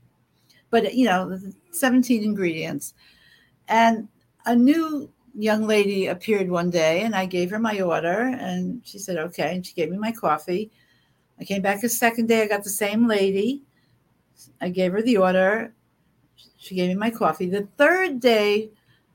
[0.70, 1.39] But, you know,
[1.72, 2.93] 17 ingredients.
[3.68, 4.07] And
[4.45, 8.99] a new young lady appeared one day and I gave her my order and she
[8.99, 9.55] said, okay.
[9.55, 10.72] And she gave me my coffee.
[11.39, 12.43] I came back a second day.
[12.43, 13.64] I got the same lady.
[14.61, 15.74] I gave her the order.
[16.57, 17.49] She gave me my coffee.
[17.49, 18.69] The third day,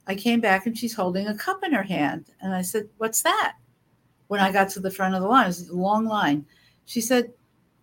[0.06, 2.26] I came back and she's holding a cup in her hand.
[2.40, 3.54] And I said, What's that?
[4.28, 6.46] When I got to the front of the line, it was a long line.
[6.86, 7.32] She said,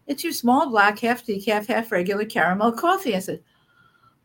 [0.08, 3.16] It's your small black, half decaf, half regular caramel coffee.
[3.16, 3.42] I said,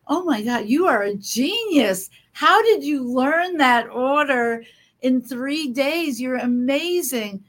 [0.06, 2.10] Oh my God, you are a genius.
[2.32, 4.64] How did you learn that order
[5.02, 6.20] in three days?
[6.20, 7.44] You're amazing.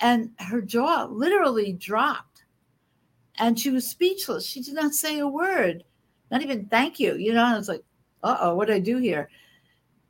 [0.00, 2.44] And her jaw literally dropped.
[3.38, 4.46] And she was speechless.
[4.46, 5.84] She did not say a word,
[6.30, 7.16] not even thank you.
[7.16, 7.82] You know, I was like,
[8.22, 9.28] uh oh, what do I do here?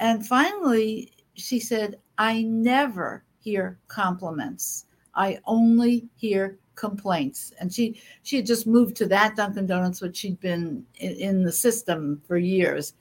[0.01, 4.87] And finally, she said, I never hear compliments.
[5.15, 7.53] I only hear complaints.
[7.59, 11.43] And she she had just moved to that Dunkin' Donuts, which she'd been in, in
[11.43, 12.95] the system for years.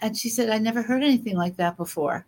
[0.00, 2.26] And she said, I never heard anything like that before.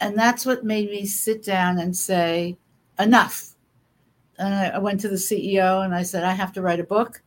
[0.00, 2.56] And that's what made me sit down and say,
[2.98, 3.54] enough.
[4.38, 6.84] And I, I went to the CEO and I said, I have to write a
[6.84, 7.22] book.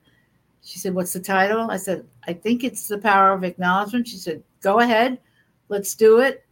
[0.63, 1.69] She said, What's the title?
[1.71, 4.07] I said, I think it's The Power of Acknowledgement.
[4.07, 5.19] She said, Go ahead,
[5.69, 6.45] let's do it.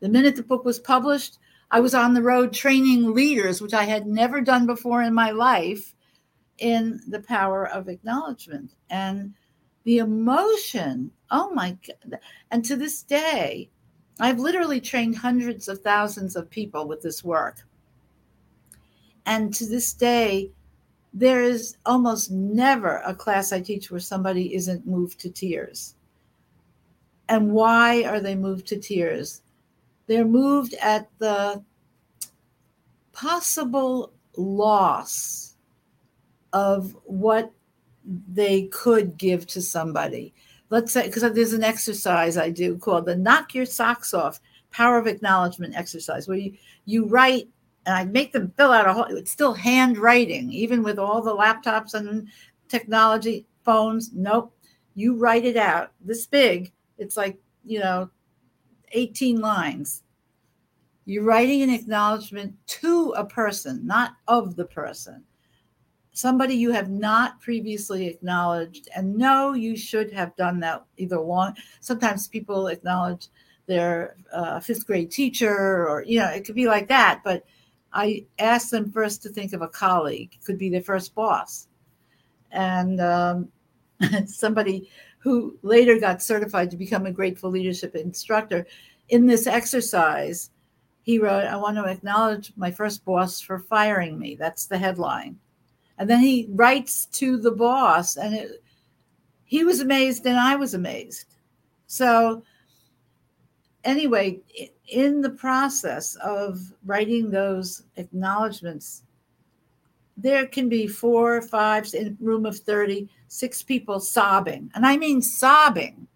[0.00, 1.38] The minute the book was published,
[1.70, 5.30] I was on the road training leaders, which I had never done before in my
[5.30, 5.94] life,
[6.58, 8.72] in the power of acknowledgement.
[8.90, 9.34] And
[9.84, 12.20] the emotion, oh my God.
[12.50, 13.70] And to this day,
[14.20, 17.66] I've literally trained hundreds of thousands of people with this work.
[19.26, 20.50] And to this day,
[21.14, 25.94] there is almost never a class I teach where somebody isn't moved to tears.
[27.28, 29.40] And why are they moved to tears?
[30.06, 31.62] They're moved at the
[33.12, 35.54] possible loss
[36.52, 37.52] of what
[38.04, 40.34] they could give to somebody
[40.70, 44.40] let's say because there's an exercise I do called the knock your socks off
[44.70, 46.54] power of acknowledgement exercise where you
[46.84, 47.48] you write
[47.86, 51.36] and I'd make them fill out a whole it's still handwriting even with all the
[51.36, 52.28] laptops and
[52.68, 54.54] technology phones nope
[54.94, 55.92] you write it out.
[56.00, 58.10] This big it's like you know
[58.92, 60.02] 18 lines.
[61.04, 65.24] You're writing an acknowledgement to a person not of the person.
[66.12, 71.56] Somebody you have not previously acknowledged and no, you should have done that either long
[71.80, 73.28] sometimes people acknowledge
[73.66, 77.44] their uh, fifth grade teacher or you know it could be like that but
[77.94, 81.68] i asked them first to think of a colleague could be their first boss.
[82.52, 83.48] And um,
[84.26, 88.66] somebody who later got certified to become a grateful leadership instructor.
[89.08, 90.50] In this exercise
[91.04, 94.34] he wrote i want to acknowledge my first boss for firing me.
[94.34, 95.38] That's the headline.
[95.98, 98.62] And then he writes to the boss, and it,
[99.44, 101.36] he was amazed, and I was amazed.
[101.86, 102.42] So,
[103.84, 104.40] anyway,
[104.88, 109.02] in the process of writing those acknowledgments,
[110.16, 114.70] there can be four, five in room of 30, six people sobbing.
[114.74, 116.06] And I mean sobbing,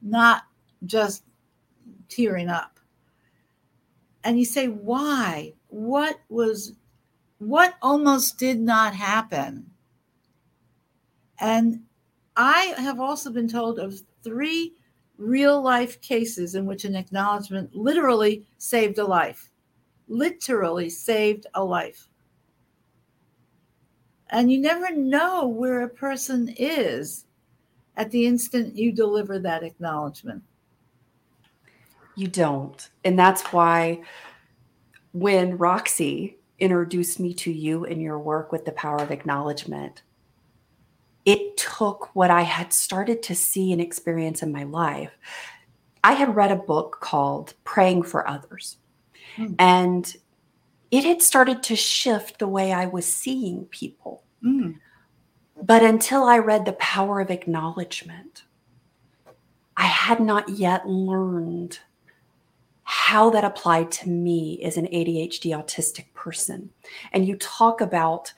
[0.00, 0.44] not
[0.86, 1.24] just
[2.08, 2.78] tearing up.
[4.24, 5.54] And you say, why?
[5.68, 6.74] What was
[7.42, 9.68] what almost did not happen.
[11.40, 11.80] And
[12.36, 14.74] I have also been told of three
[15.18, 19.50] real life cases in which an acknowledgement literally saved a life.
[20.08, 22.08] Literally saved a life.
[24.30, 27.26] And you never know where a person is
[27.96, 30.42] at the instant you deliver that acknowledgement.
[32.16, 32.88] You don't.
[33.04, 34.02] And that's why
[35.12, 40.02] when Roxy introduced me to you and your work with the power of acknowledgement,
[41.24, 45.12] it took what I had started to see and experience in my life.
[46.04, 48.78] I had read a book called Praying for Others.
[49.36, 49.54] Hmm.
[49.58, 50.16] And
[50.90, 54.24] it had started to shift the way I was seeing people.
[54.44, 54.78] Mm.
[55.62, 58.42] But until I read The Power of Acknowledgement,
[59.76, 61.78] I had not yet learned
[62.82, 66.70] how that applied to me as an ADHD autistic person.
[67.12, 68.32] And you talk about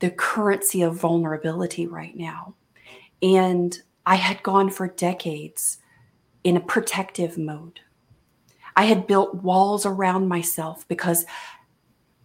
[0.00, 2.54] the currency of vulnerability right now.
[3.22, 3.76] And
[4.06, 5.78] I had gone for decades
[6.44, 7.80] in a protective mode.
[8.76, 11.26] I had built walls around myself because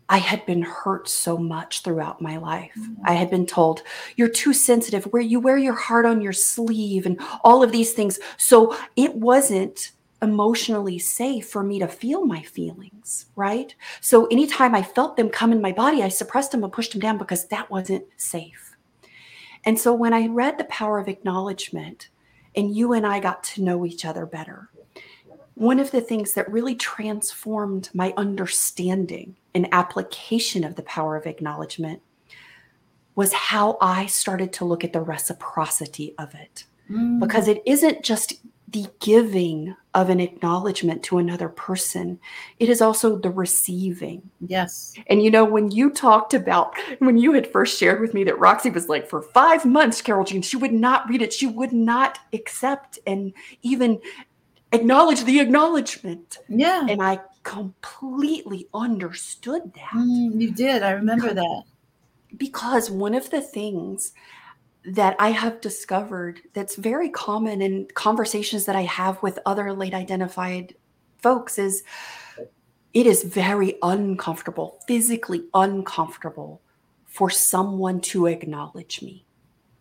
[0.08, 2.72] I had been hurt so much throughout my life.
[2.78, 3.02] Mm-hmm.
[3.06, 3.82] I had been told,
[4.16, 7.94] you're too sensitive, where you wear your heart on your sleeve and all of these
[7.94, 8.20] things.
[8.38, 9.94] So it wasn't
[10.24, 13.76] emotionally safe for me to feel my feelings, right?
[14.02, 17.02] So anytime I felt them come in my body, I suppressed them and pushed them
[17.02, 18.76] down because that wasn't safe.
[19.66, 22.10] And so when I read The Power of Acknowledgement
[22.56, 24.70] and you and I got to know each other better,
[25.56, 31.28] one of the things that really transformed my understanding and application of the power of
[31.28, 32.02] acknowledgement
[33.16, 36.64] was how I started to look at the reciprocity of it.
[36.90, 37.20] Mm.
[37.20, 38.34] Because it isn't just
[38.74, 42.20] the giving of an acknowledgement to another person,
[42.60, 44.28] it is also the receiving.
[44.48, 44.96] Yes.
[45.08, 48.40] And you know, when you talked about, when you had first shared with me that
[48.40, 51.32] Roxy was like, for five months, Carole Jean, she would not read it.
[51.32, 54.02] She would not accept and even
[54.72, 56.40] acknowledge the acknowledgement.
[56.50, 56.88] Yeah.
[56.90, 59.92] And I completely understood that.
[59.94, 60.82] Mm, you did.
[60.82, 61.64] I remember that.
[62.36, 64.14] Because one of the things
[64.86, 69.94] that I have discovered that's very common in conversations that I have with other late
[69.94, 70.76] identified
[71.22, 71.84] folks is
[72.94, 76.62] it is very uncomfortable, physically uncomfortable
[77.06, 79.26] for someone to acknowledge me.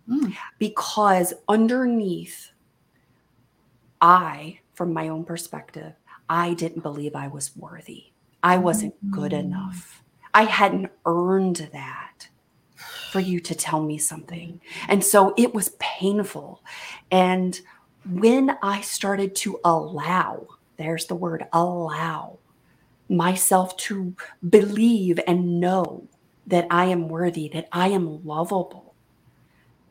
[0.08, 0.34] Mm.
[0.58, 2.52] Because underneath,
[4.00, 5.92] I, from my own perspective,
[6.28, 8.12] I didn't believe I was worthy.
[8.42, 9.46] I wasn't good mm-hmm.
[9.46, 10.02] enough.
[10.34, 12.28] I hadn't earned that
[13.12, 14.58] for you to tell me something.
[14.88, 16.62] And so it was painful.
[17.10, 17.60] And
[18.08, 20.46] when I started to allow,
[20.78, 22.38] there's the word allow
[23.10, 24.16] myself to
[24.48, 26.08] believe and know
[26.46, 28.94] that I am worthy, that I am lovable,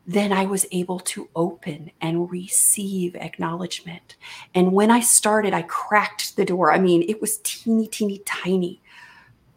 [0.08, 4.16] then I was able to open and receive acknowledgement.
[4.56, 6.74] And when I started, I cracked the door.
[6.74, 8.82] I mean, it was teeny, teeny, tiny.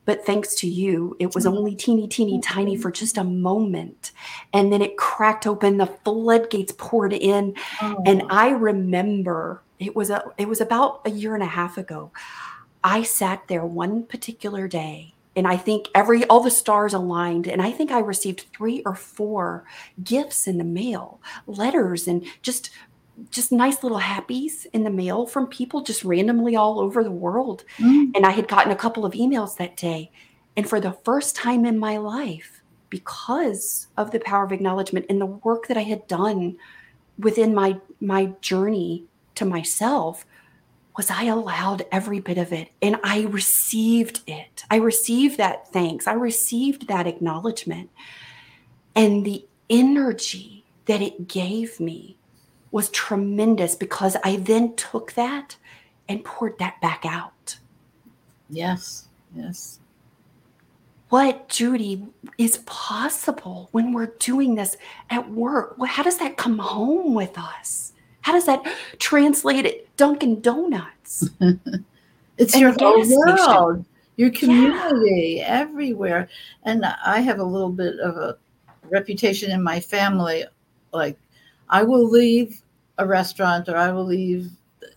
[0.05, 1.57] But thanks to you, it was mm-hmm.
[1.57, 2.53] only teeny, teeny, mm-hmm.
[2.53, 4.13] tiny for just a moment.
[4.53, 7.55] And then it cracked open, the floodgates poured in.
[7.81, 8.03] Oh.
[8.07, 12.13] And I remember it was a it was about a year and a half ago.
[12.83, 17.61] I sat there one particular day and I think every all the stars aligned and
[17.61, 19.65] I think I received 3 or 4
[20.03, 22.71] gifts in the mail, letters and just
[23.31, 27.65] just nice little happies in the mail from people just randomly all over the world.
[27.79, 28.13] Mm.
[28.15, 30.11] And I had gotten a couple of emails that day
[30.57, 35.21] and for the first time in my life because of the power of acknowledgement and
[35.21, 36.57] the work that I had done
[37.19, 39.05] within my my journey
[39.37, 40.27] to myself
[40.97, 44.65] was I allowed every bit of it and I received it.
[44.71, 46.07] I received that thanks.
[46.07, 47.91] I received that acknowledgement.
[48.95, 52.17] And the energy that it gave me
[52.75, 55.57] was tremendous because I then took that
[56.09, 57.57] and poured that back out.
[58.51, 59.79] Yes, yes.
[61.09, 62.05] What, Judy,
[62.37, 64.77] is possible when we're doing this
[65.09, 65.77] at work?
[65.87, 67.93] How does that come home with us?
[68.23, 68.67] How does that
[68.99, 71.31] translate at Dunkin' Donuts?
[72.39, 73.85] it's your whole world,
[74.17, 75.61] your community, yeah.
[75.61, 76.29] everywhere.
[76.65, 78.37] And I have a little bit of a
[78.91, 80.45] reputation in my family.
[80.93, 81.17] Like,
[81.69, 82.61] I will leave
[82.99, 84.51] a restaurant or I will leave,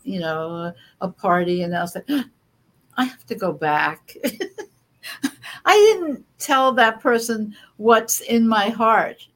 [0.04, 2.02] you know, a party, and I'll say,
[2.98, 4.16] I have to go back.
[5.66, 9.28] I didn't tell that person what's in my heart.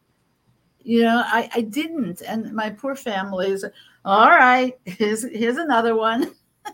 [0.83, 2.21] You know i i didn't.
[2.21, 3.65] And my poor family is
[4.03, 6.33] all right here's here's another one.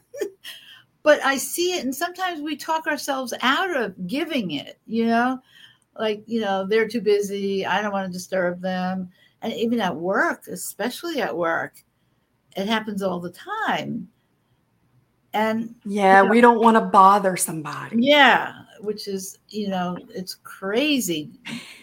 [1.03, 5.39] But i see it and sometimes we talk ourselves out of giving it you know?
[5.97, 7.65] Like you know they're too busy.
[7.65, 9.09] I don't want to disturb them
[9.41, 11.83] and even at work especially at work
[12.55, 14.07] it happens all the time
[15.33, 19.97] and yeah you know, we don't want to bother somebody yeah which is, you know,
[20.09, 21.31] it's crazy.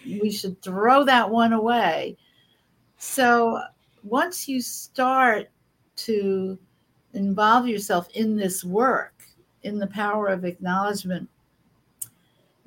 [0.05, 2.17] We should throw that one away.
[2.97, 3.61] So
[4.03, 5.49] once you start
[5.97, 6.57] to
[7.13, 9.23] involve yourself in this work,
[9.63, 11.29] in the power of acknowledgement,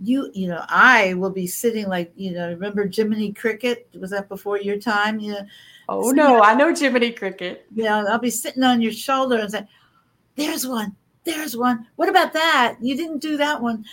[0.01, 3.89] you you know i will be sitting like you know remember jiminy cricket?
[3.99, 5.19] Was that before your time?
[5.19, 5.47] You know
[5.89, 7.67] oh no i know jiminy cricket.
[7.75, 9.67] Yeah i'll be sitting on your shoulder and say
[10.37, 10.95] there's one
[11.29, 11.87] there's one.
[11.97, 12.77] What about that?
[12.81, 13.85] You didn't do that one.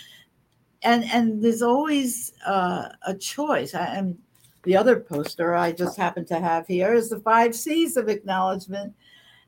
[0.82, 3.74] And and there's always uh, a choice.
[3.74, 4.18] I, and
[4.62, 8.94] the other poster I just happen to have here is the five C's of acknowledgement.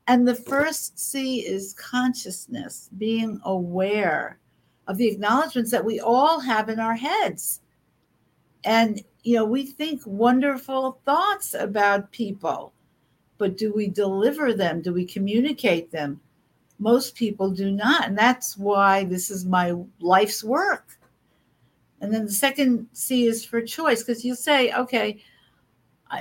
[0.07, 4.39] And the first C is consciousness, being aware
[4.89, 7.61] of the acknowledgments that we all have in our heads.
[8.65, 12.73] And, you know, we think wonderful thoughts about people,
[13.37, 14.81] but do we deliver them?
[14.81, 16.19] Do we communicate them?
[16.79, 18.07] Most people do not.
[18.07, 20.97] And that's why this is my life's work.
[22.01, 25.21] And then the second C is for choice, because you say, okay,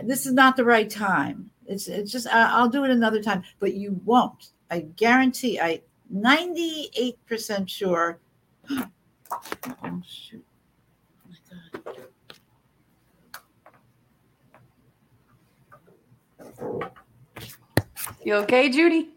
[0.04, 1.50] this is not the right time.
[1.66, 4.50] It's, it's just, I'll do it another time, but you won't.
[4.70, 5.80] I guarantee, I
[6.14, 8.18] 98% sure.
[8.70, 10.44] Oh, shoot.
[11.24, 11.36] Oh, my
[16.70, 16.90] God.
[18.24, 19.10] You okay, Judy?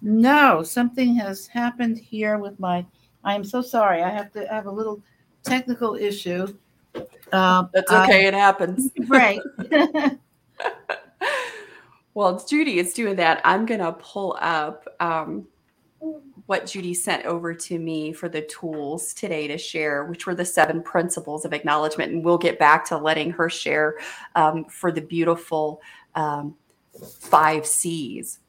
[0.00, 2.84] No, something has happened here with my.
[3.24, 4.02] I am so sorry.
[4.02, 5.02] I have to have a little
[5.42, 6.46] technical issue.
[7.32, 8.24] Uh, That's okay.
[8.24, 8.90] I, it happens.
[9.08, 9.40] Right.
[12.14, 12.78] well, it's Judy.
[12.78, 13.40] It's doing that.
[13.44, 15.46] I'm going to pull up um,
[16.46, 20.44] what Judy sent over to me for the tools today to share, which were the
[20.44, 22.12] seven principles of acknowledgement.
[22.12, 23.96] And we'll get back to letting her share
[24.34, 25.80] um, for the beautiful
[26.14, 26.54] um,
[27.20, 28.40] five C's.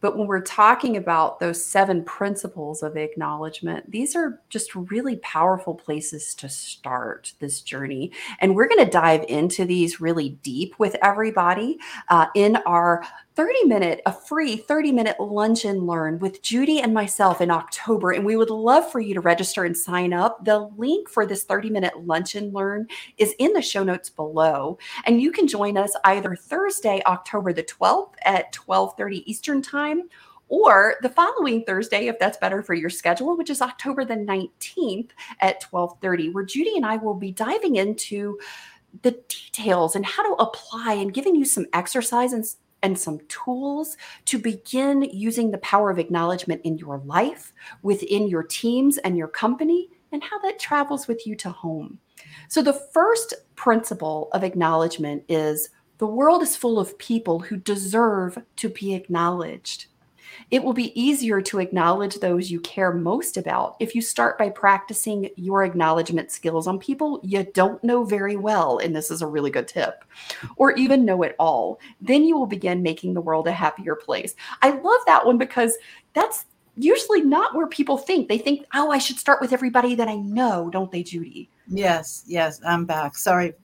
[0.00, 5.74] But when we're talking about those seven principles of acknowledgement, these are just really powerful
[5.74, 8.12] places to start this journey.
[8.40, 11.78] And we're going to dive into these really deep with everybody
[12.10, 13.02] uh, in our
[13.36, 18.12] 30 minute, a free 30 minute lunch and learn with Judy and myself in October.
[18.12, 20.44] And we would love for you to register and sign up.
[20.44, 22.86] The link for this 30 minute lunch and learn
[23.18, 24.78] is in the show notes below.
[25.04, 30.08] And you can join us either Thursday, October the 12th at 1230 Eastern time
[30.48, 35.10] or the following Thursday, if that's better for your schedule, which is October the 19th
[35.40, 38.38] at 1230, where Judy and I will be diving into
[39.02, 42.46] the details and how to apply and giving you some exercises and
[42.98, 48.98] some tools to begin using the power of acknowledgement in your life, within your teams
[48.98, 51.98] and your company, and how that travels with you to home.
[52.48, 58.38] So, the first principle of acknowledgement is the world is full of people who deserve
[58.56, 59.86] to be acknowledged.
[60.50, 64.50] It will be easier to acknowledge those you care most about if you start by
[64.50, 68.78] practicing your acknowledgement skills on people you don't know very well.
[68.78, 70.04] And this is a really good tip,
[70.56, 71.80] or even know it all.
[72.00, 74.34] Then you will begin making the world a happier place.
[74.62, 75.76] I love that one because
[76.12, 78.28] that's usually not where people think.
[78.28, 81.48] They think, oh, I should start with everybody that I know, don't they, Judy?
[81.68, 83.16] Yes, yes, I'm back.
[83.16, 83.54] Sorry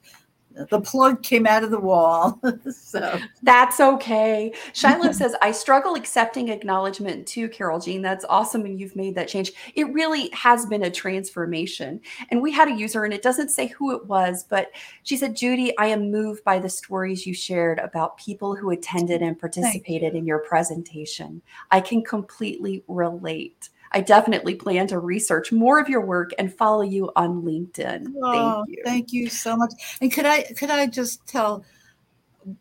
[0.68, 2.40] the plug came out of the wall.
[2.70, 4.52] so that's okay.
[4.72, 8.02] Shiloh says, I struggle accepting acknowledgement too, Carole Jean.
[8.02, 8.64] That's awesome.
[8.64, 9.52] And you've made that change.
[9.74, 12.00] It really has been a transformation.
[12.30, 14.70] And we had a user, and it doesn't say who it was, but
[15.02, 19.22] she said, Judy, I am moved by the stories you shared about people who attended
[19.22, 21.42] and participated in your presentation.
[21.70, 23.70] I can completely relate.
[23.92, 28.12] I definitely plan to research more of your work and follow you on LinkedIn.
[28.22, 28.82] Oh, thank you.
[28.84, 29.72] Thank you so much.
[30.00, 31.64] And could I could I just tell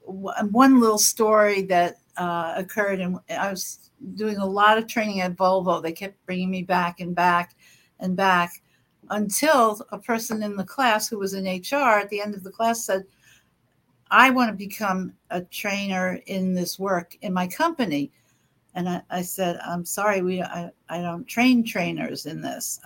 [0.03, 2.99] one little story that uh, occurred?
[2.99, 5.81] And I was doing a lot of training at Volvo.
[5.81, 7.55] They kept bringing me back and back
[7.99, 8.61] and back
[9.09, 12.51] until a person in the class who was in HR at the end of the
[12.51, 13.03] class said,
[14.11, 18.11] I want to become a trainer in this work in my company.
[18.75, 22.79] And I, I said, I'm sorry, we I, I don't train trainers in this.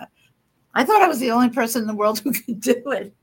[0.74, 3.14] I, thought I was the only person in the world who could do it.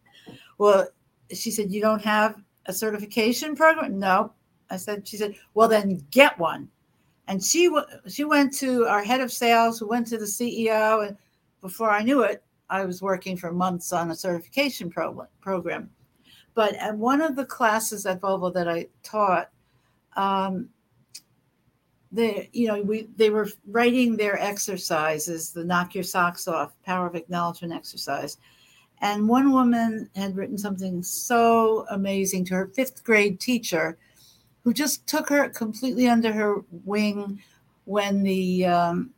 [0.57, 0.87] Well,
[1.33, 2.35] she said, You don't have
[2.67, 3.99] a certification program?
[3.99, 4.33] No.
[4.69, 6.69] I said, She said, Well, then get one.
[7.27, 7.69] And she
[8.07, 11.17] she went to our head of sales, who went to the CEO, and
[11.61, 15.89] before I knew it, I was working for months on a certification pro- program.
[16.53, 19.49] But at one of the classes at Volvo that I taught,
[20.15, 20.69] um,
[22.11, 27.07] they you know we they were writing their exercises the knock your socks off power
[27.07, 28.37] of acknowledgement exercise.
[29.03, 33.97] And one woman had written something so amazing to her fifth grade teacher
[34.63, 37.41] who just took her completely under her wing
[37.85, 39.09] when the um,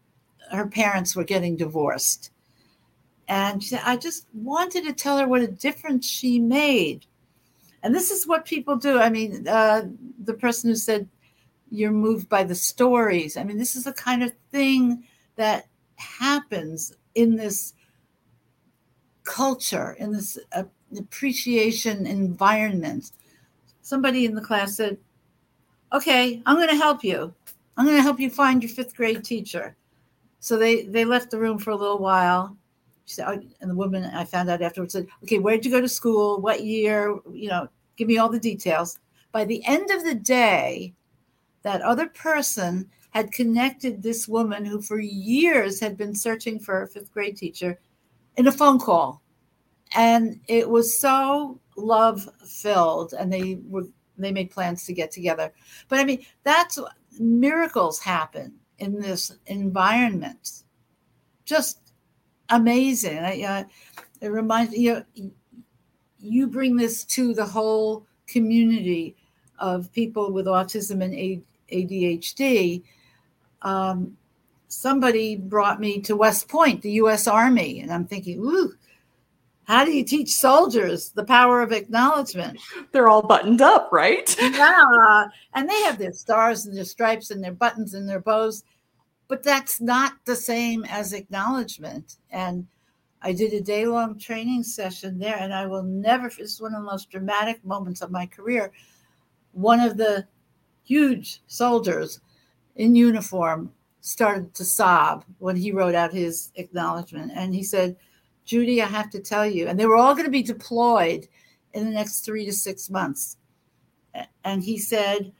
[0.52, 2.32] her parents were getting divorced.
[3.28, 7.06] And she said i just wanted to tell her what a difference she made.
[7.82, 9.00] And this is what people do.
[9.00, 9.84] I mean uh,
[10.24, 11.10] the person who said
[11.74, 13.36] you're moved by the stories.
[13.36, 15.04] I mean, this is the kind of thing
[15.38, 15.66] that
[15.96, 17.74] happens in this
[19.24, 20.66] culture, in this uh,
[20.96, 23.12] appreciation environment.
[23.82, 25.00] Somebody in the class said,
[25.92, 27.34] Okay, I'm going to help you.
[27.76, 29.76] I'm going to help you find your fifth grade teacher.
[30.40, 32.56] So they, they left the room for a little while.
[33.06, 35.72] She said, oh, and the woman I found out afterwards said, okay, where did you
[35.72, 36.40] go to school?
[36.40, 37.18] What year?
[37.32, 39.00] You know, give me all the details.
[39.32, 40.94] By the end of the day,
[41.64, 46.88] that other person had connected this woman who for years had been searching for a
[46.88, 47.80] fifth grade teacher
[48.38, 49.22] in a phone call.
[49.96, 53.84] And it was so love filled and they were
[54.18, 55.52] they made plans to get together.
[55.88, 56.80] But I mean, that's
[57.20, 60.64] miracles happen in this environment.
[61.46, 61.94] Just
[62.50, 63.20] amazing.
[63.20, 63.64] I, uh,
[64.22, 65.32] it reminds you know,
[66.20, 69.16] you bring this to the whole community
[69.60, 71.14] of people with autism and
[71.72, 72.84] ADHD.
[73.62, 74.18] Um,
[74.68, 77.28] somebody brought me to West Point, the U.S.
[77.28, 78.74] Army, and I'm thinking, ooh,
[79.66, 82.60] how do you teach soldiers the power of acknowledgement?
[82.92, 84.36] They're all buttoned up, right?
[84.40, 85.28] yeah.
[85.54, 88.64] And they have their stars and their stripes and their buttons and their bows,
[89.28, 92.18] but that's not the same as acknowledgement.
[92.30, 92.68] And
[93.22, 96.82] I did a day long training session there, and I will never, it's one of
[96.82, 98.72] the most dramatic moments of my career.
[99.54, 100.28] One of the
[100.84, 102.20] huge soldiers
[102.76, 103.72] in uniform
[104.02, 107.32] started to sob when he wrote out his acknowledgement.
[107.34, 107.96] And he said,
[108.46, 111.28] Judy, I have to tell you, and they were all going to be deployed
[111.74, 113.38] in the next three to six months.
[114.44, 115.32] And he said,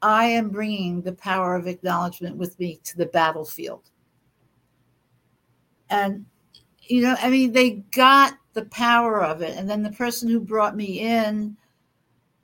[0.00, 3.90] I am bringing the power of acknowledgement with me to the battlefield.
[5.90, 6.24] And,
[6.82, 9.56] you know, I mean, they got the power of it.
[9.56, 11.56] And then the person who brought me in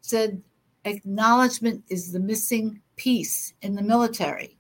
[0.00, 0.42] said,
[0.84, 4.58] acknowledgement is the missing piece in the military.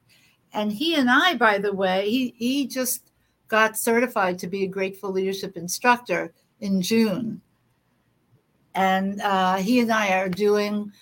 [0.52, 3.10] And he and I, by the way, he, he just
[3.48, 7.40] got certified to be a grateful leadership instructor in June.
[8.74, 10.92] And uh, he and I are doing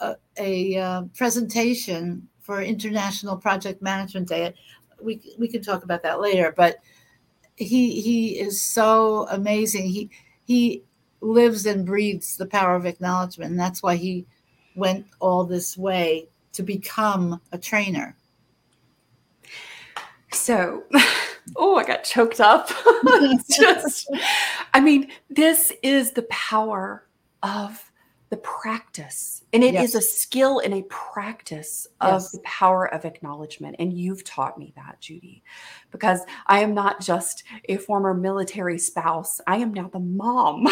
[0.00, 4.54] a, a uh, presentation for International Project Management Day.
[5.00, 6.78] We, we can talk about that later, but
[7.56, 9.88] he he is so amazing.
[9.88, 10.10] He
[10.44, 10.82] he
[11.20, 14.26] lives and breathes the power of acknowledgement, and that's why he
[14.74, 18.16] went all this way to become a trainer.
[20.32, 20.84] So
[21.56, 22.70] oh, I got choked up.
[23.50, 24.10] just,
[24.74, 27.06] I mean, this is the power
[27.42, 27.90] of
[28.30, 29.42] the practice.
[29.52, 29.88] And it yes.
[29.88, 32.30] is a skill and a practice of yes.
[32.30, 33.76] the power of acknowledgement.
[33.80, 35.42] And you've taught me that, Judy,
[35.90, 40.68] because I am not just a former military spouse, I am now the mom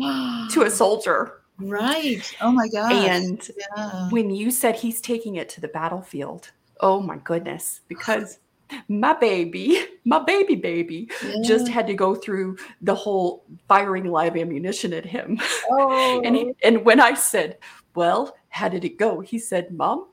[0.50, 1.39] to a soldier.
[1.60, 2.36] Right.
[2.40, 2.92] Oh my God.
[2.92, 4.08] And yeah.
[4.10, 6.50] when you said he's taking it to the battlefield,
[6.80, 8.38] oh my goodness, because
[8.88, 11.36] my baby, my baby baby, yeah.
[11.42, 15.38] just had to go through the whole firing live ammunition at him.
[15.70, 16.20] Oh.
[16.24, 16.54] and he, oh.
[16.62, 17.58] and when I said,
[17.94, 20.06] "Well, how did it go?" He said, "Mom,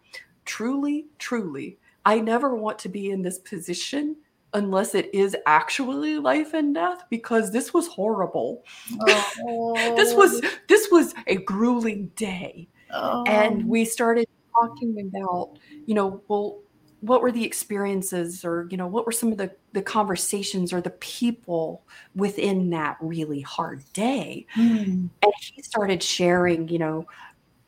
[0.45, 4.17] truly, truly, I never want to be in this position."
[4.53, 8.63] Unless it is actually life and death because this was horrible
[9.07, 9.73] oh.
[9.95, 13.23] this was this was a grueling day oh.
[13.27, 16.59] and we started talking about you know well
[17.01, 20.81] what were the experiences or you know what were some of the the conversations or
[20.81, 21.83] the people
[22.15, 25.09] within that really hard day mm.
[25.21, 27.05] and he started sharing you know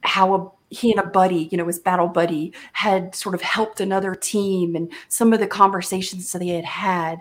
[0.02, 3.80] how a, he and a buddy you know his battle buddy had sort of helped
[3.80, 7.20] another team and some of the conversations that they had had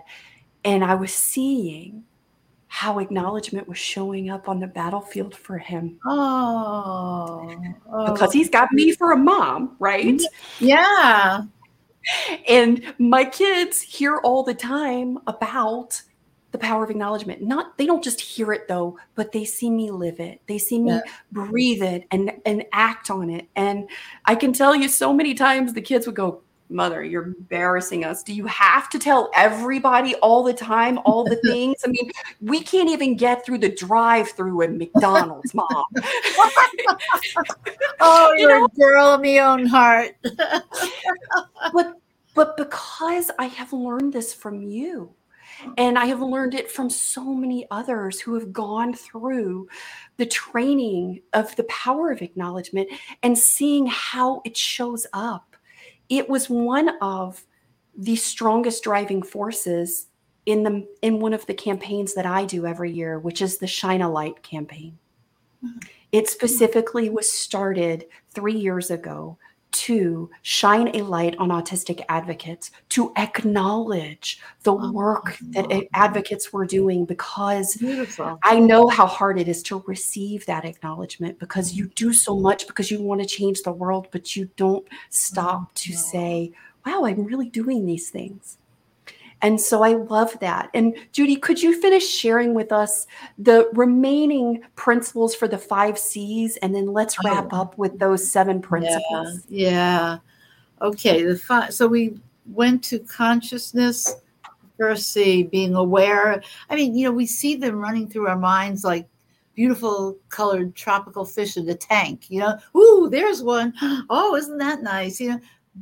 [0.63, 2.03] and i was seeing
[2.71, 5.99] how acknowledgement was showing up on the battlefield for him.
[6.05, 7.51] Oh,
[7.91, 8.13] oh.
[8.13, 10.05] because he's got me for a mom, right?
[10.05, 10.65] Mm-hmm.
[10.67, 11.45] Yeah
[12.47, 16.01] and my kids hear all the time about
[16.51, 17.41] the power of acknowledgement.
[17.41, 20.41] Not they don't just hear it though, but they see me live it.
[20.47, 21.01] They see me yeah.
[21.31, 23.47] breathe it and and act on it.
[23.55, 23.89] And
[24.25, 28.23] I can tell you so many times the kids would go, "Mother, you're embarrassing us.
[28.23, 31.77] Do you have to tell everybody all the time all the things?
[31.85, 32.09] I mean,
[32.41, 35.67] we can't even get through the drive-through at McDonald's, mom."
[37.99, 38.65] oh, you're you know?
[38.65, 40.15] a girl of my own heart.
[41.73, 41.93] but
[42.33, 45.13] but because I have learned this from you,
[45.77, 49.67] and I have learned it from so many others who have gone through
[50.17, 52.89] the training of the power of acknowledgement
[53.23, 55.55] and seeing how it shows up.
[56.09, 57.43] It was one of
[57.97, 60.07] the strongest driving forces
[60.45, 63.67] in the in one of the campaigns that I do every year, which is the
[63.67, 64.97] Shine a Light campaign.
[65.63, 65.79] Mm-hmm.
[66.11, 69.37] It specifically was started 3 years ago
[69.71, 76.65] to shine a light on autistic advocates, to acknowledge the oh, work that advocates were
[76.65, 78.39] doing because Beautiful.
[78.43, 82.67] I know how hard it is to receive that acknowledgement because you do so much
[82.67, 86.51] because you want to change the world, but you don't stop to say,
[86.85, 88.58] wow, I'm really doing these things.
[89.41, 90.69] And so I love that.
[90.73, 96.57] And Judy, could you finish sharing with us the remaining principles for the five C's?
[96.57, 97.29] And then let's oh.
[97.29, 97.61] wrap oh.
[97.61, 99.45] up with those seven principles.
[99.47, 99.69] Yeah.
[99.69, 100.17] yeah.
[100.81, 101.23] Okay.
[101.23, 104.15] The five, so we went to consciousness.
[104.77, 106.41] First C, being aware.
[106.69, 109.09] I mean, you know, we see them running through our minds like
[109.59, 113.73] beautiful colored tropical fish in the tank, you know, ooh, there's one.
[114.09, 115.19] Oh, isn't that nice?
[115.19, 115.39] You know,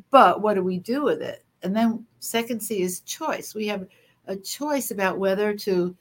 [0.09, 1.45] but what do we do with it?
[1.61, 3.55] And then second C is choice.
[3.55, 3.87] We have
[4.27, 5.95] a choice about whether to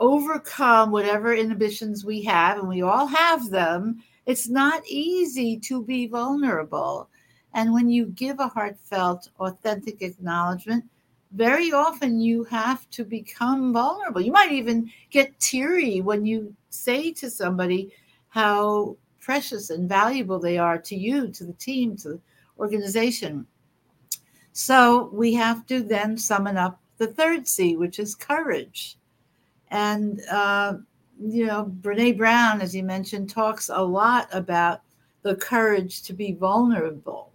[0.00, 4.02] overcome whatever inhibitions we have, and we all have them.
[4.26, 7.08] It's not easy to be vulnerable.
[7.54, 10.84] And when you give a heartfelt, authentic acknowledgement,
[11.32, 14.20] very often you have to become vulnerable.
[14.20, 17.90] You might even get teary when you say to somebody
[18.28, 22.20] how precious and valuable they are to you, to the team, to the
[22.58, 23.46] organization.
[24.52, 28.98] So we have to then summon up the third C, which is courage.
[29.68, 30.74] And, uh,
[31.18, 34.82] you know, Brene Brown, as you mentioned, talks a lot about
[35.22, 37.32] the courage to be vulnerable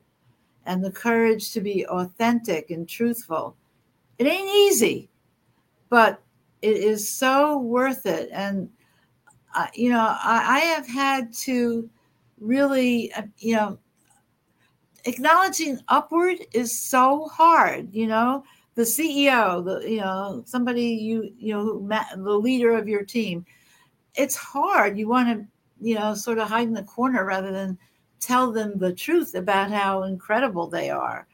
[0.65, 3.55] and the courage to be authentic and truthful.
[4.19, 5.09] It ain't easy,
[5.89, 6.21] but
[6.61, 8.29] it is so worth it.
[8.31, 8.69] And,
[9.55, 11.89] uh, you know, I, I have had to
[12.39, 13.79] really, uh, you know,
[15.07, 18.43] acknowledging upward is so hard you know?
[18.75, 23.45] The ceo the you know somebody you you know the leader of your team
[24.17, 24.97] it's hard.
[24.97, 25.47] You want to
[25.79, 27.77] you know sort of hide in the corner rather than
[28.19, 31.27] tell them the truth about how incredible they are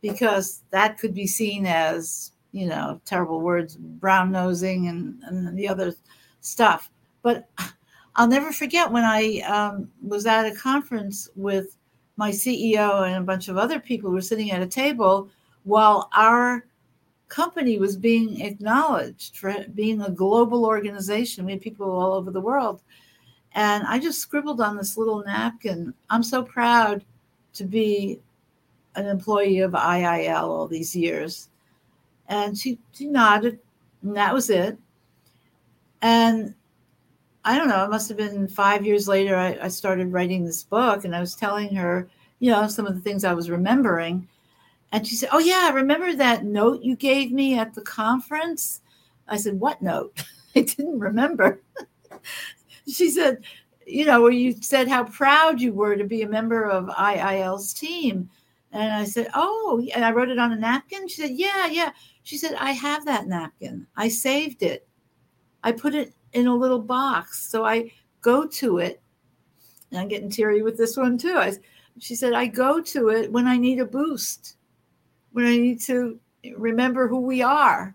[0.00, 5.68] because that could be seen as you know terrible words brown nosing and, and the
[5.68, 5.94] other
[6.40, 6.90] stuff.
[7.22, 7.48] But
[8.16, 11.78] i'll never forget when i um, was at a conference with
[12.22, 15.28] my CEO and a bunch of other people were sitting at a table
[15.64, 16.64] while our
[17.26, 21.44] company was being acknowledged for being a global organization.
[21.44, 22.80] We had people all over the world.
[23.56, 25.94] And I just scribbled on this little napkin.
[26.10, 27.04] I'm so proud
[27.54, 28.20] to be
[28.94, 31.48] an employee of IIL all these years.
[32.28, 33.58] And she, she nodded,
[34.02, 34.78] and that was it.
[36.02, 36.54] And
[37.44, 40.62] I don't know, it must have been five years later, I, I, started writing this
[40.62, 44.28] book and I was telling her, you know, some of the things I was remembering.
[44.92, 48.82] And she said, Oh, yeah, I remember that note you gave me at the conference?
[49.26, 50.24] I said, What note?
[50.56, 51.60] I didn't remember.
[52.86, 53.42] she said,
[53.86, 57.72] You know, where you said how proud you were to be a member of IIL's
[57.72, 58.30] team.
[58.70, 61.08] And I said, Oh, and I wrote it on a napkin.
[61.08, 61.90] She said, Yeah, yeah.
[62.22, 63.86] She said, I have that napkin.
[63.96, 64.86] I saved it.
[65.64, 67.48] I put it in a little box.
[67.48, 69.00] So I go to it.
[69.90, 71.36] And I'm getting teary with this one too.
[71.36, 71.52] I,
[71.98, 74.56] she said, I go to it when I need a boost,
[75.32, 76.18] when I need to
[76.56, 77.94] remember who we are.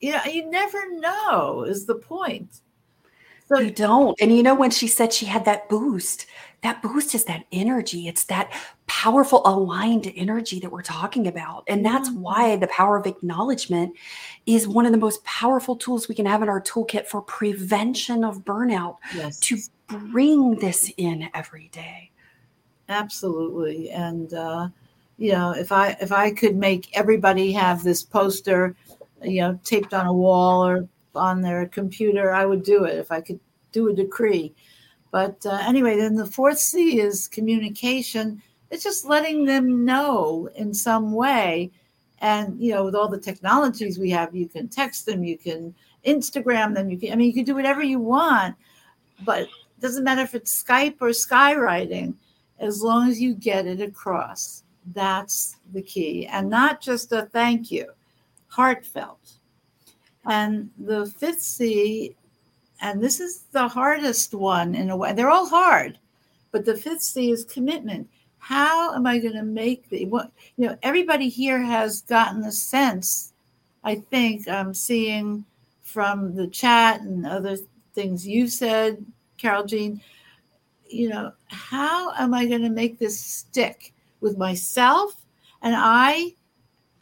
[0.00, 2.60] You know, you never know, is the point.
[3.52, 4.18] So, you don't.
[4.20, 6.26] And you know, when she said she had that boost,
[6.62, 8.08] that boost is that energy.
[8.08, 8.52] It's that
[8.86, 11.64] powerful aligned energy that we're talking about.
[11.66, 13.96] And that's why the power of acknowledgement
[14.46, 18.24] is one of the most powerful tools we can have in our toolkit for prevention
[18.24, 19.38] of burnout yes.
[19.40, 22.10] to bring this in every day.
[22.88, 23.90] Absolutely.
[23.90, 24.68] And, uh,
[25.18, 28.74] you know, if I if I could make everybody have this poster,
[29.22, 33.10] you know, taped on a wall or on their computer, I would do it if
[33.10, 33.40] I could
[33.72, 34.54] do a decree.
[35.10, 38.42] But uh, anyway, then the fourth C is communication.
[38.70, 41.70] It's just letting them know in some way.
[42.20, 45.74] And, you know, with all the technologies we have, you can text them, you can
[46.06, 48.54] Instagram them, you can, I mean, you can do whatever you want,
[49.24, 49.48] but it
[49.80, 52.14] doesn't matter if it's Skype or skywriting,
[52.60, 54.62] as long as you get it across.
[54.94, 56.26] That's the key.
[56.26, 57.86] And not just a thank you,
[58.46, 59.32] heartfelt.
[60.26, 62.14] And the fifth C,
[62.80, 65.98] and this is the hardest one in a way, they're all hard,
[66.50, 68.08] but the fifth C is commitment.
[68.38, 70.76] How am I going to make the what you know?
[70.82, 73.32] Everybody here has gotten a sense.
[73.84, 75.44] I think I'm seeing
[75.82, 77.56] from the chat and other
[77.94, 79.04] things you said,
[79.38, 80.00] Carole Jean.
[80.88, 85.14] You know, how am I going to make this stick with myself
[85.62, 86.34] and I,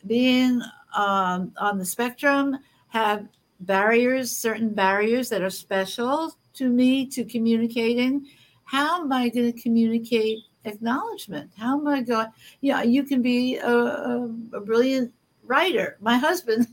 [0.06, 0.62] being
[0.94, 2.58] um, on the spectrum,
[2.90, 3.26] have
[3.60, 8.26] barriers, certain barriers that are special to me to communicating.
[8.64, 11.50] How am I going to communicate acknowledgement?
[11.56, 12.28] How am I going?
[12.60, 15.12] Yeah, you can be a, a, a brilliant
[15.44, 15.96] writer.
[16.00, 16.66] My husband,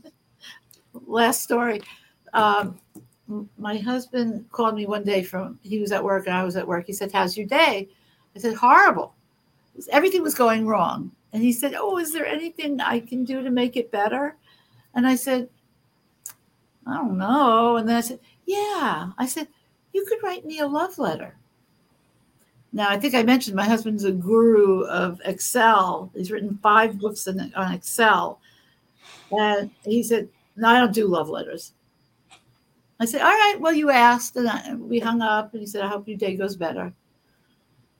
[1.06, 1.82] last story.
[2.34, 2.78] Um,
[3.58, 6.66] my husband called me one day from he was at work and I was at
[6.66, 6.86] work.
[6.86, 7.88] He said, "How's your day?"
[8.34, 9.14] I said, "Horrible.
[9.90, 13.50] Everything was going wrong." And he said, "Oh, is there anything I can do to
[13.50, 14.36] make it better?"
[14.94, 15.48] And I said,
[16.88, 17.76] I don't know.
[17.76, 19.10] And then I said, Yeah.
[19.18, 19.48] I said,
[19.92, 21.34] You could write me a love letter.
[22.72, 26.10] Now, I think I mentioned my husband's a guru of Excel.
[26.14, 28.40] He's written five books on, on Excel.
[29.30, 31.72] And he said, No, I don't do love letters.
[33.00, 34.36] I said, All right, well, you asked.
[34.36, 35.52] And I, we hung up.
[35.52, 36.92] And he said, I hope your day goes better.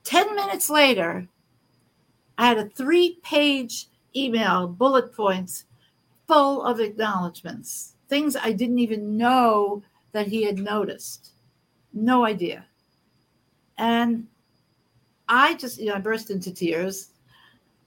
[0.03, 1.27] 10 minutes later,
[2.37, 5.65] I had a three page email, bullet points,
[6.27, 11.31] full of acknowledgments, things I didn't even know that he had noticed.
[11.93, 12.65] No idea.
[13.77, 14.27] And
[15.29, 17.11] I just, you know, I burst into tears.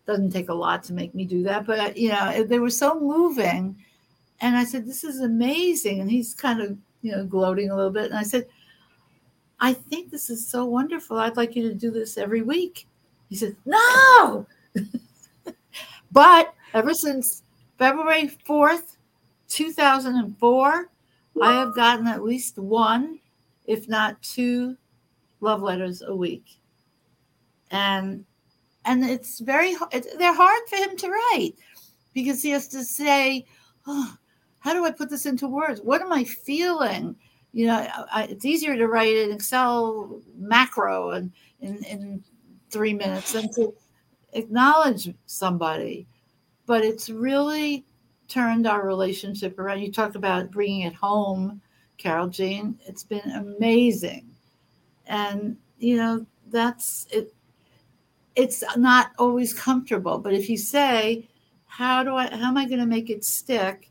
[0.07, 2.70] Doesn't take a lot to make me do that, but uh, you know, they were
[2.70, 3.77] so moving.
[4.41, 7.93] And I said, "This is amazing." And he's kind of, you know, gloating a little
[7.93, 8.07] bit.
[8.07, 8.49] And I said,
[9.61, 11.18] "I think this is so wonderful.
[11.18, 12.89] I'd like you to do this every week."
[13.29, 14.47] He said, "No."
[16.11, 17.45] but ever since
[17.79, 18.97] February fourth,
[19.53, 20.88] two thousand and four,
[21.40, 23.18] I have gotten at least one,
[23.66, 24.76] if not two,
[25.40, 26.44] love letters a week.
[27.70, 28.24] And
[28.86, 31.55] and it's very it's, they're hard for him to write
[32.14, 33.44] because he has to say
[33.86, 34.16] oh,
[34.61, 35.80] how do i put this into words?
[35.82, 37.14] What am i feeling?
[37.53, 41.30] You know I, it's easier to write an excel macro and
[41.61, 42.24] in, in
[42.70, 43.74] three minutes than to
[44.32, 46.07] acknowledge somebody.
[46.64, 47.84] But it's really
[48.33, 51.61] turned our relationship around you talk about bringing it home
[51.99, 54.30] Carole Jean it's been amazing
[55.07, 57.35] and you know that's it
[58.35, 60.18] it's not always comfortable.
[60.18, 61.28] But if you say,
[61.66, 63.91] how do I, how am I going to make it stick?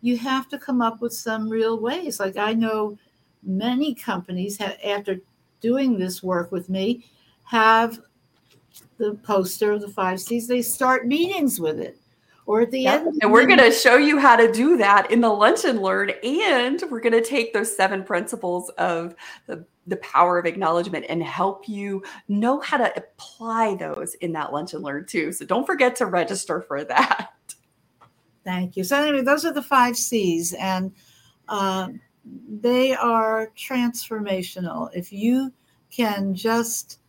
[0.00, 2.20] You have to come up with some real ways.
[2.20, 2.98] Like I know
[3.42, 5.20] many companies have, after
[5.60, 7.04] doing this work with me,
[7.44, 8.00] have
[8.98, 10.46] the poster of the five C's.
[10.46, 11.98] They start meetings with it
[12.48, 13.18] or at the end.
[13.20, 16.12] And we're going to show you how to do that in the lunch and learn.
[16.24, 19.14] And we're going to take those seven principles of
[19.46, 24.50] the, the power of acknowledgement and help you know how to apply those in that
[24.50, 25.30] lunch and learn too.
[25.30, 27.32] So don't forget to register for that.
[28.44, 28.84] Thank you.
[28.84, 30.90] So, anyway, those are the five C's, and
[31.48, 31.88] uh,
[32.48, 34.88] they are transformational.
[34.94, 35.52] If you
[35.90, 37.00] can just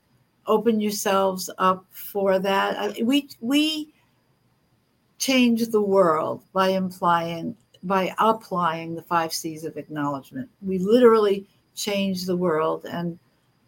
[0.47, 3.93] open yourselves up for that, we we
[5.19, 10.49] change the world by implying by applying the five C's of acknowledgement.
[10.61, 13.17] We literally change the world and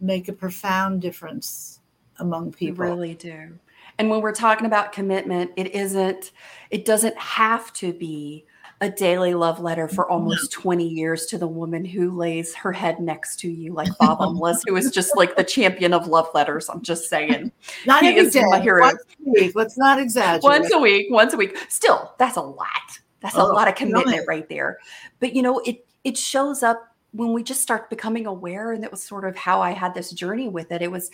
[0.01, 1.79] make a profound difference
[2.19, 2.85] among people.
[2.85, 3.57] We really do.
[3.97, 6.31] And when we're talking about commitment, it isn't,
[6.71, 8.45] it doesn't have to be
[8.81, 10.13] a daily love letter for mm-hmm.
[10.13, 14.19] almost 20 years to the woman who lays her head next to you, like Bob
[14.19, 16.67] Umlas, who is just like the champion of love letters.
[16.67, 17.51] I'm just saying.
[17.85, 18.43] Not he every day.
[18.45, 18.81] My hero.
[18.81, 19.55] Once a week.
[19.55, 20.43] Let's not exaggerate.
[20.43, 21.57] Once a week, once a week.
[21.69, 22.67] Still, that's a lot.
[23.21, 24.79] That's oh, a lot of commitment right there.
[25.19, 28.89] But you know, it it shows up when we just start becoming aware, and that
[28.89, 30.81] was sort of how I had this journey with it.
[30.81, 31.11] It was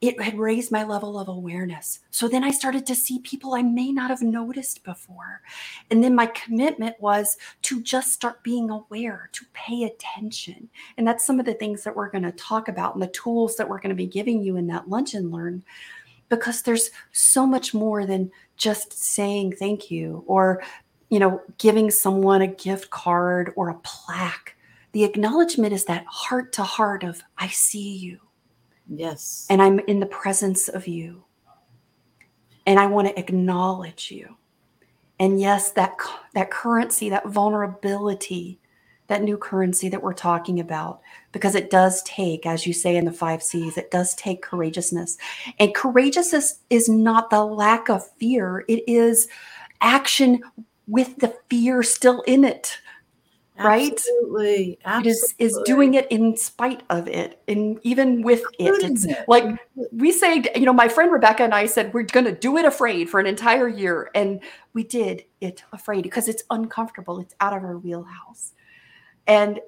[0.00, 2.00] it had raised my level of awareness.
[2.10, 5.40] So then I started to see people I may not have noticed before.
[5.90, 10.68] And then my commitment was to just start being aware, to pay attention.
[10.96, 13.56] And that's some of the things that we're going to talk about and the tools
[13.56, 15.64] that we're going to be giving you in that lunch and learn.
[16.28, 20.62] Because there's so much more than just saying thank you or,
[21.08, 24.56] you know, giving someone a gift card or a plaque.
[24.92, 28.20] The acknowledgement is that heart to heart of, I see you.
[28.88, 29.46] Yes.
[29.50, 31.24] And I'm in the presence of you.
[32.66, 34.36] And I want to acknowledge you.
[35.18, 35.94] And yes, that
[36.34, 38.58] that currency, that vulnerability,
[39.06, 41.00] that new currency that we're talking about,
[41.32, 45.16] because it does take, as you say in the five C's, it does take courageousness.
[45.58, 49.28] And courageousness is not the lack of fear, it is
[49.80, 50.40] action
[50.86, 52.78] with the fear still in it
[53.58, 53.92] right?
[53.92, 55.10] Absolutely, absolutely.
[55.10, 58.82] it is is doing it in spite of it and even with it.
[58.82, 59.44] It's like
[59.92, 62.64] we say you know my friend rebecca and i said we're going to do it
[62.64, 64.40] afraid for an entire year and
[64.72, 68.52] we did it afraid because it's uncomfortable it's out of our wheelhouse.
[69.26, 69.60] And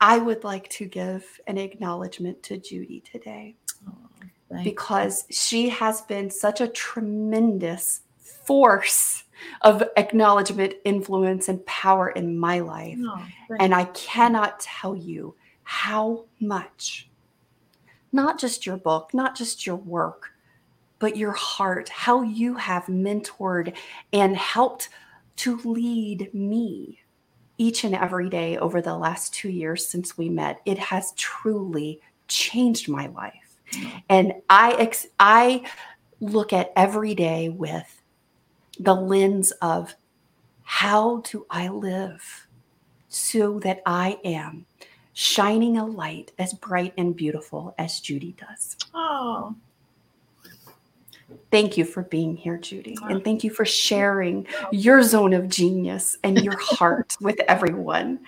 [0.00, 6.30] i would like to give an acknowledgement to judy today oh, because she has been
[6.30, 9.23] such a tremendous force
[9.62, 12.98] of acknowledgement, influence, and power in my life.
[13.00, 13.26] Oh,
[13.58, 17.08] and I cannot tell you how much,
[18.12, 20.30] not just your book, not just your work,
[20.98, 23.74] but your heart, how you have mentored
[24.12, 24.88] and helped
[25.36, 27.00] to lead me
[27.58, 30.60] each and every day over the last two years since we met.
[30.64, 33.56] It has truly changed my life.
[34.08, 35.64] And I, ex- I
[36.20, 38.02] look at every day with
[38.78, 39.94] the lens of
[40.62, 42.46] how do I live
[43.08, 44.66] so that I am
[45.12, 48.76] shining a light as bright and beautiful as Judy does?
[48.94, 49.54] Oh,
[51.50, 52.98] Thank you for being here, Judy.
[53.08, 58.20] And thank you for sharing your zone of genius and your heart with everyone.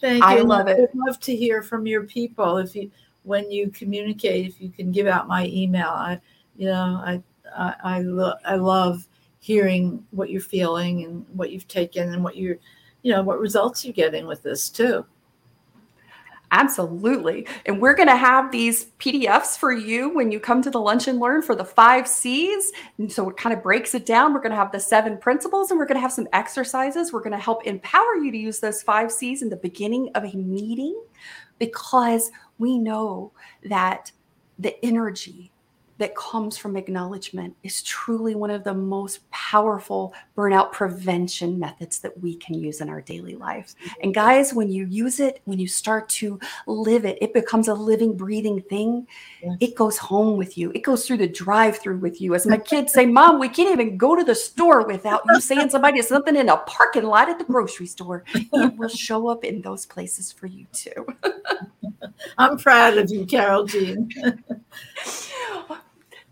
[0.00, 0.44] thank I you.
[0.44, 0.78] love it.
[0.80, 2.90] I'd love to hear from your people if you
[3.22, 4.46] when you communicate.
[4.46, 6.20] If you can give out my email, I,
[6.56, 7.22] you know, I
[7.56, 9.06] I I, lo- I love
[9.40, 12.56] hearing what you're feeling and what you've taken and what you're,
[13.02, 15.04] you know, what results you're getting with this too.
[16.52, 17.46] Absolutely.
[17.64, 21.06] And we're going to have these PDFs for you when you come to the lunch
[21.06, 22.72] and learn for the five C's.
[22.98, 24.34] And so it kind of breaks it down.
[24.34, 27.12] We're going to have the seven principles and we're going to have some exercises.
[27.12, 30.24] We're going to help empower you to use those five C's in the beginning of
[30.24, 31.00] a meeting
[31.60, 33.32] because we know
[33.68, 34.10] that
[34.58, 35.49] the energy
[36.00, 42.18] that comes from acknowledgement is truly one of the most powerful burnout prevention methods that
[42.22, 43.74] we can use in our daily life.
[43.84, 44.00] Mm-hmm.
[44.04, 47.74] And guys, when you use it, when you start to live it, it becomes a
[47.74, 49.06] living, breathing thing.
[49.42, 49.58] Yes.
[49.60, 50.72] It goes home with you.
[50.74, 52.34] It goes through the drive-through with you.
[52.34, 55.68] As my kids say, "Mom, we can't even go to the store without you saying
[55.68, 58.48] somebody something in a parking lot at the grocery store." It
[58.78, 61.06] will show up in those places for you too.
[62.38, 64.08] I'm proud of you, Carole Jean.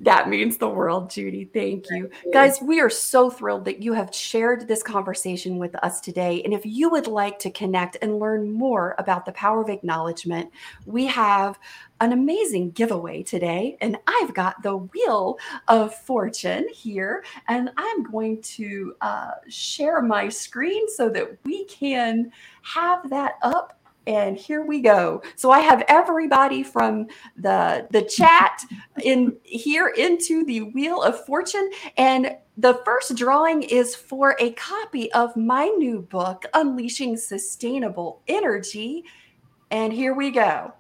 [0.01, 1.45] That means the world, Judy.
[1.45, 2.09] Thank you.
[2.33, 6.41] Guys, we are so thrilled that you have shared this conversation with us today.
[6.45, 10.53] And if you would like to connect and learn more about the power of acknowledgement,
[10.87, 11.59] we have
[12.01, 13.77] an amazing giveaway today.
[13.81, 15.37] And I've got the Wheel
[15.67, 17.25] of Fortune here.
[17.49, 22.31] And I'm going to uh, share my screen so that we can
[22.63, 23.78] have that up
[24.09, 25.23] and here we go.
[25.37, 27.07] So i have everybody from
[27.37, 28.63] the the chat
[29.03, 31.71] in here into the wheel of fortune.
[31.97, 39.05] And the first drawing is for a copy of my new book unleashing sustainable energy.
[39.71, 40.73] And here we go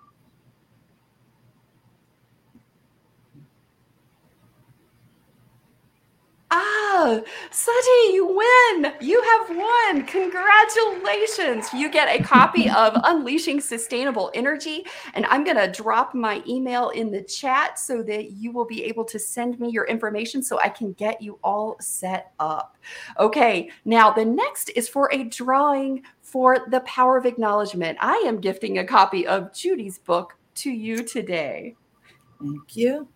[6.60, 7.20] Ah,
[7.52, 8.92] Sati, you win.
[9.00, 10.04] You have won.
[10.06, 11.72] Congratulations.
[11.72, 14.84] You get a copy of Unleashing Sustainable Energy.
[15.14, 18.82] And I'm going to drop my email in the chat so that you will be
[18.82, 22.76] able to send me your information so I can get you all set up.
[23.20, 27.98] Okay, now the next is for a drawing for the power of acknowledgement.
[28.00, 31.76] I am gifting a copy of Judy's book to you today.
[32.40, 33.08] Thank you.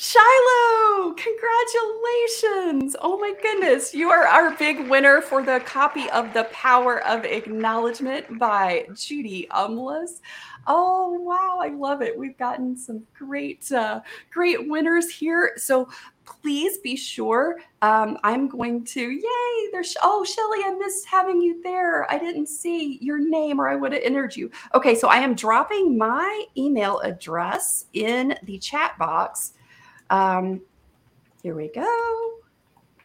[0.00, 2.94] Shiloh, congratulations.
[3.00, 3.92] Oh my goodness.
[3.92, 9.48] You are our big winner for the copy of The Power of Acknowledgement by Judy
[9.50, 10.20] Umlas.
[10.68, 12.16] Oh wow, I love it.
[12.16, 15.54] We've gotten some great, uh, great winners here.
[15.56, 15.88] So
[16.24, 17.56] please be sure.
[17.82, 22.08] Um, I'm going to, yay, there's, oh, Shelly, I missed having you there.
[22.08, 24.48] I didn't see your name or I would have entered you.
[24.74, 29.54] Okay, so I am dropping my email address in the chat box.
[30.10, 30.60] Um,
[31.42, 32.38] here we go.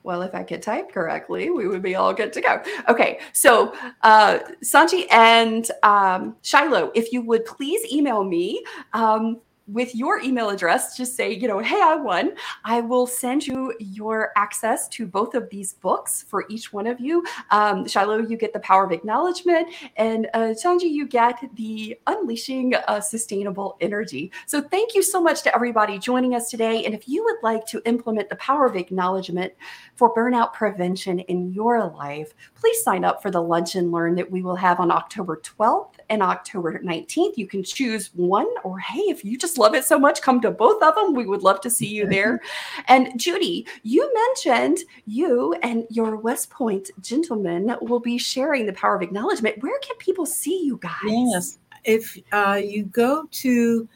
[0.04, 2.62] Well, if I could type correctly, we would be all good to go.
[2.90, 9.96] Okay, so uh, Sanji and um, Shiloh, if you would please email me um, with
[9.96, 12.34] your email address, just say, you know, hey, I won.
[12.66, 17.00] I will send you your access to both of these books for each one of
[17.00, 17.24] you.
[17.52, 23.00] Um, Shiloh, you get the power of acknowledgement, and uh, you get the unleashing uh,
[23.00, 24.32] sustainable energy.
[24.48, 26.84] So thank you so much to everybody joining us today.
[26.86, 29.54] And if you would like to implement the power of acknowledgement
[29.96, 34.30] for burnout prevention in your life, please sign up for the lunch and learn that
[34.30, 37.38] we will have on October 12th and October 19th.
[37.38, 40.52] You can choose one, or hey, if you just love it so much, come to
[40.52, 41.16] both of them.
[41.16, 42.40] We would love to see you there.
[42.88, 48.96] and Judy, you mentioned you and your West Point gentleman will be sharing the power
[48.96, 49.62] of acknowledgement.
[49.64, 50.92] Where can people see you guys?
[51.04, 51.58] Yes.
[51.84, 53.90] If uh, you go to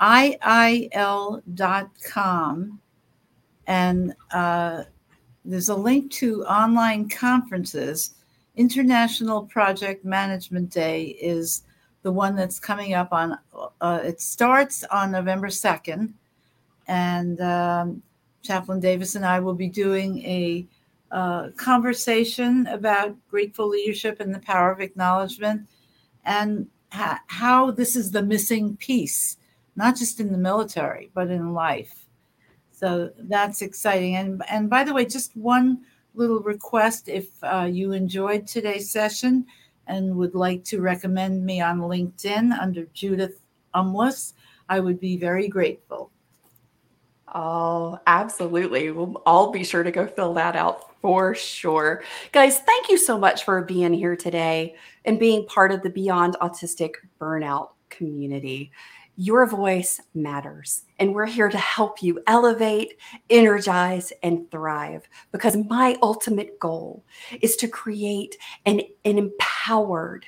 [0.00, 1.48] iil.com
[3.68, 4.82] and uh,
[5.44, 8.14] there's a link to online conferences,
[8.56, 11.62] International Project Management Day is
[12.02, 13.38] the one that's coming up on,
[13.80, 16.12] uh, it starts on November 2nd.
[16.88, 18.02] And um,
[18.42, 20.66] Chaplain Davis and I will be doing a
[21.10, 25.68] uh, conversation about grateful leadership and the power of acknowledgement
[26.24, 29.36] and ha- how this is the missing piece,
[29.76, 32.06] not just in the military, but in life.
[32.72, 34.16] So that's exciting.
[34.16, 35.82] And, and by the way, just one
[36.14, 39.46] little request if uh, you enjoyed today's session
[39.86, 43.40] and would like to recommend me on LinkedIn under Judith
[43.74, 44.34] Umlas,
[44.68, 46.10] I would be very grateful.
[47.34, 48.90] Oh, absolutely.
[48.90, 52.02] We'll all be sure to go fill that out for sure.
[52.30, 56.36] Guys, thank you so much for being here today and being part of the Beyond
[56.42, 58.70] Autistic Burnout community.
[59.16, 62.98] Your voice matters, and we're here to help you elevate,
[63.28, 67.04] energize, and thrive because my ultimate goal
[67.42, 70.24] is to create an, an empowered,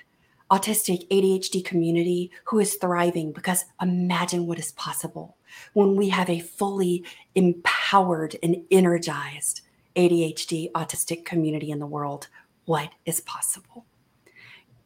[0.50, 5.38] autistic ADHD community who is thriving because imagine what is possible
[5.72, 7.04] when we have a fully
[7.34, 9.62] empowered and energized
[9.96, 12.28] ADHD autistic community in the world.
[12.66, 13.86] What is possible?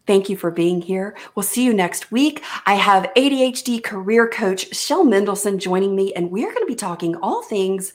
[0.09, 1.14] Thank you for being here.
[1.35, 2.43] We'll see you next week.
[2.64, 7.14] I have ADHD career coach Shell Mendelson joining me, and we're going to be talking
[7.16, 7.93] all things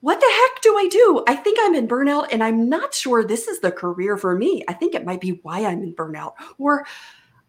[0.00, 1.22] what the heck do I do?
[1.26, 4.64] I think I'm in burnout and I'm not sure this is the career for me.
[4.66, 6.32] I think it might be why I'm in burnout.
[6.56, 6.86] Or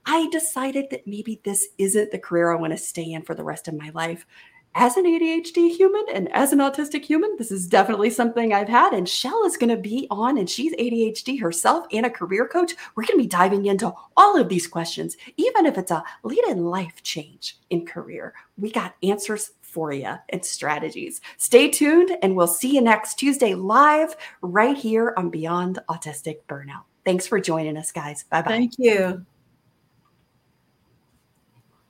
[0.05, 3.45] I decided that maybe this isn't the career I want to stay in for the
[3.45, 4.25] rest of my life.
[4.73, 8.93] As an ADHD human and as an autistic human, this is definitely something I've had.
[8.93, 12.73] And Shell is going to be on, and she's ADHD herself and a career coach.
[12.95, 16.43] We're going to be diving into all of these questions, even if it's a lead
[16.47, 18.33] in life change in career.
[18.57, 21.19] We got answers for you and strategies.
[21.37, 26.83] Stay tuned, and we'll see you next Tuesday live right here on Beyond Autistic Burnout.
[27.03, 28.23] Thanks for joining us, guys.
[28.23, 28.49] Bye bye.
[28.49, 29.25] Thank you.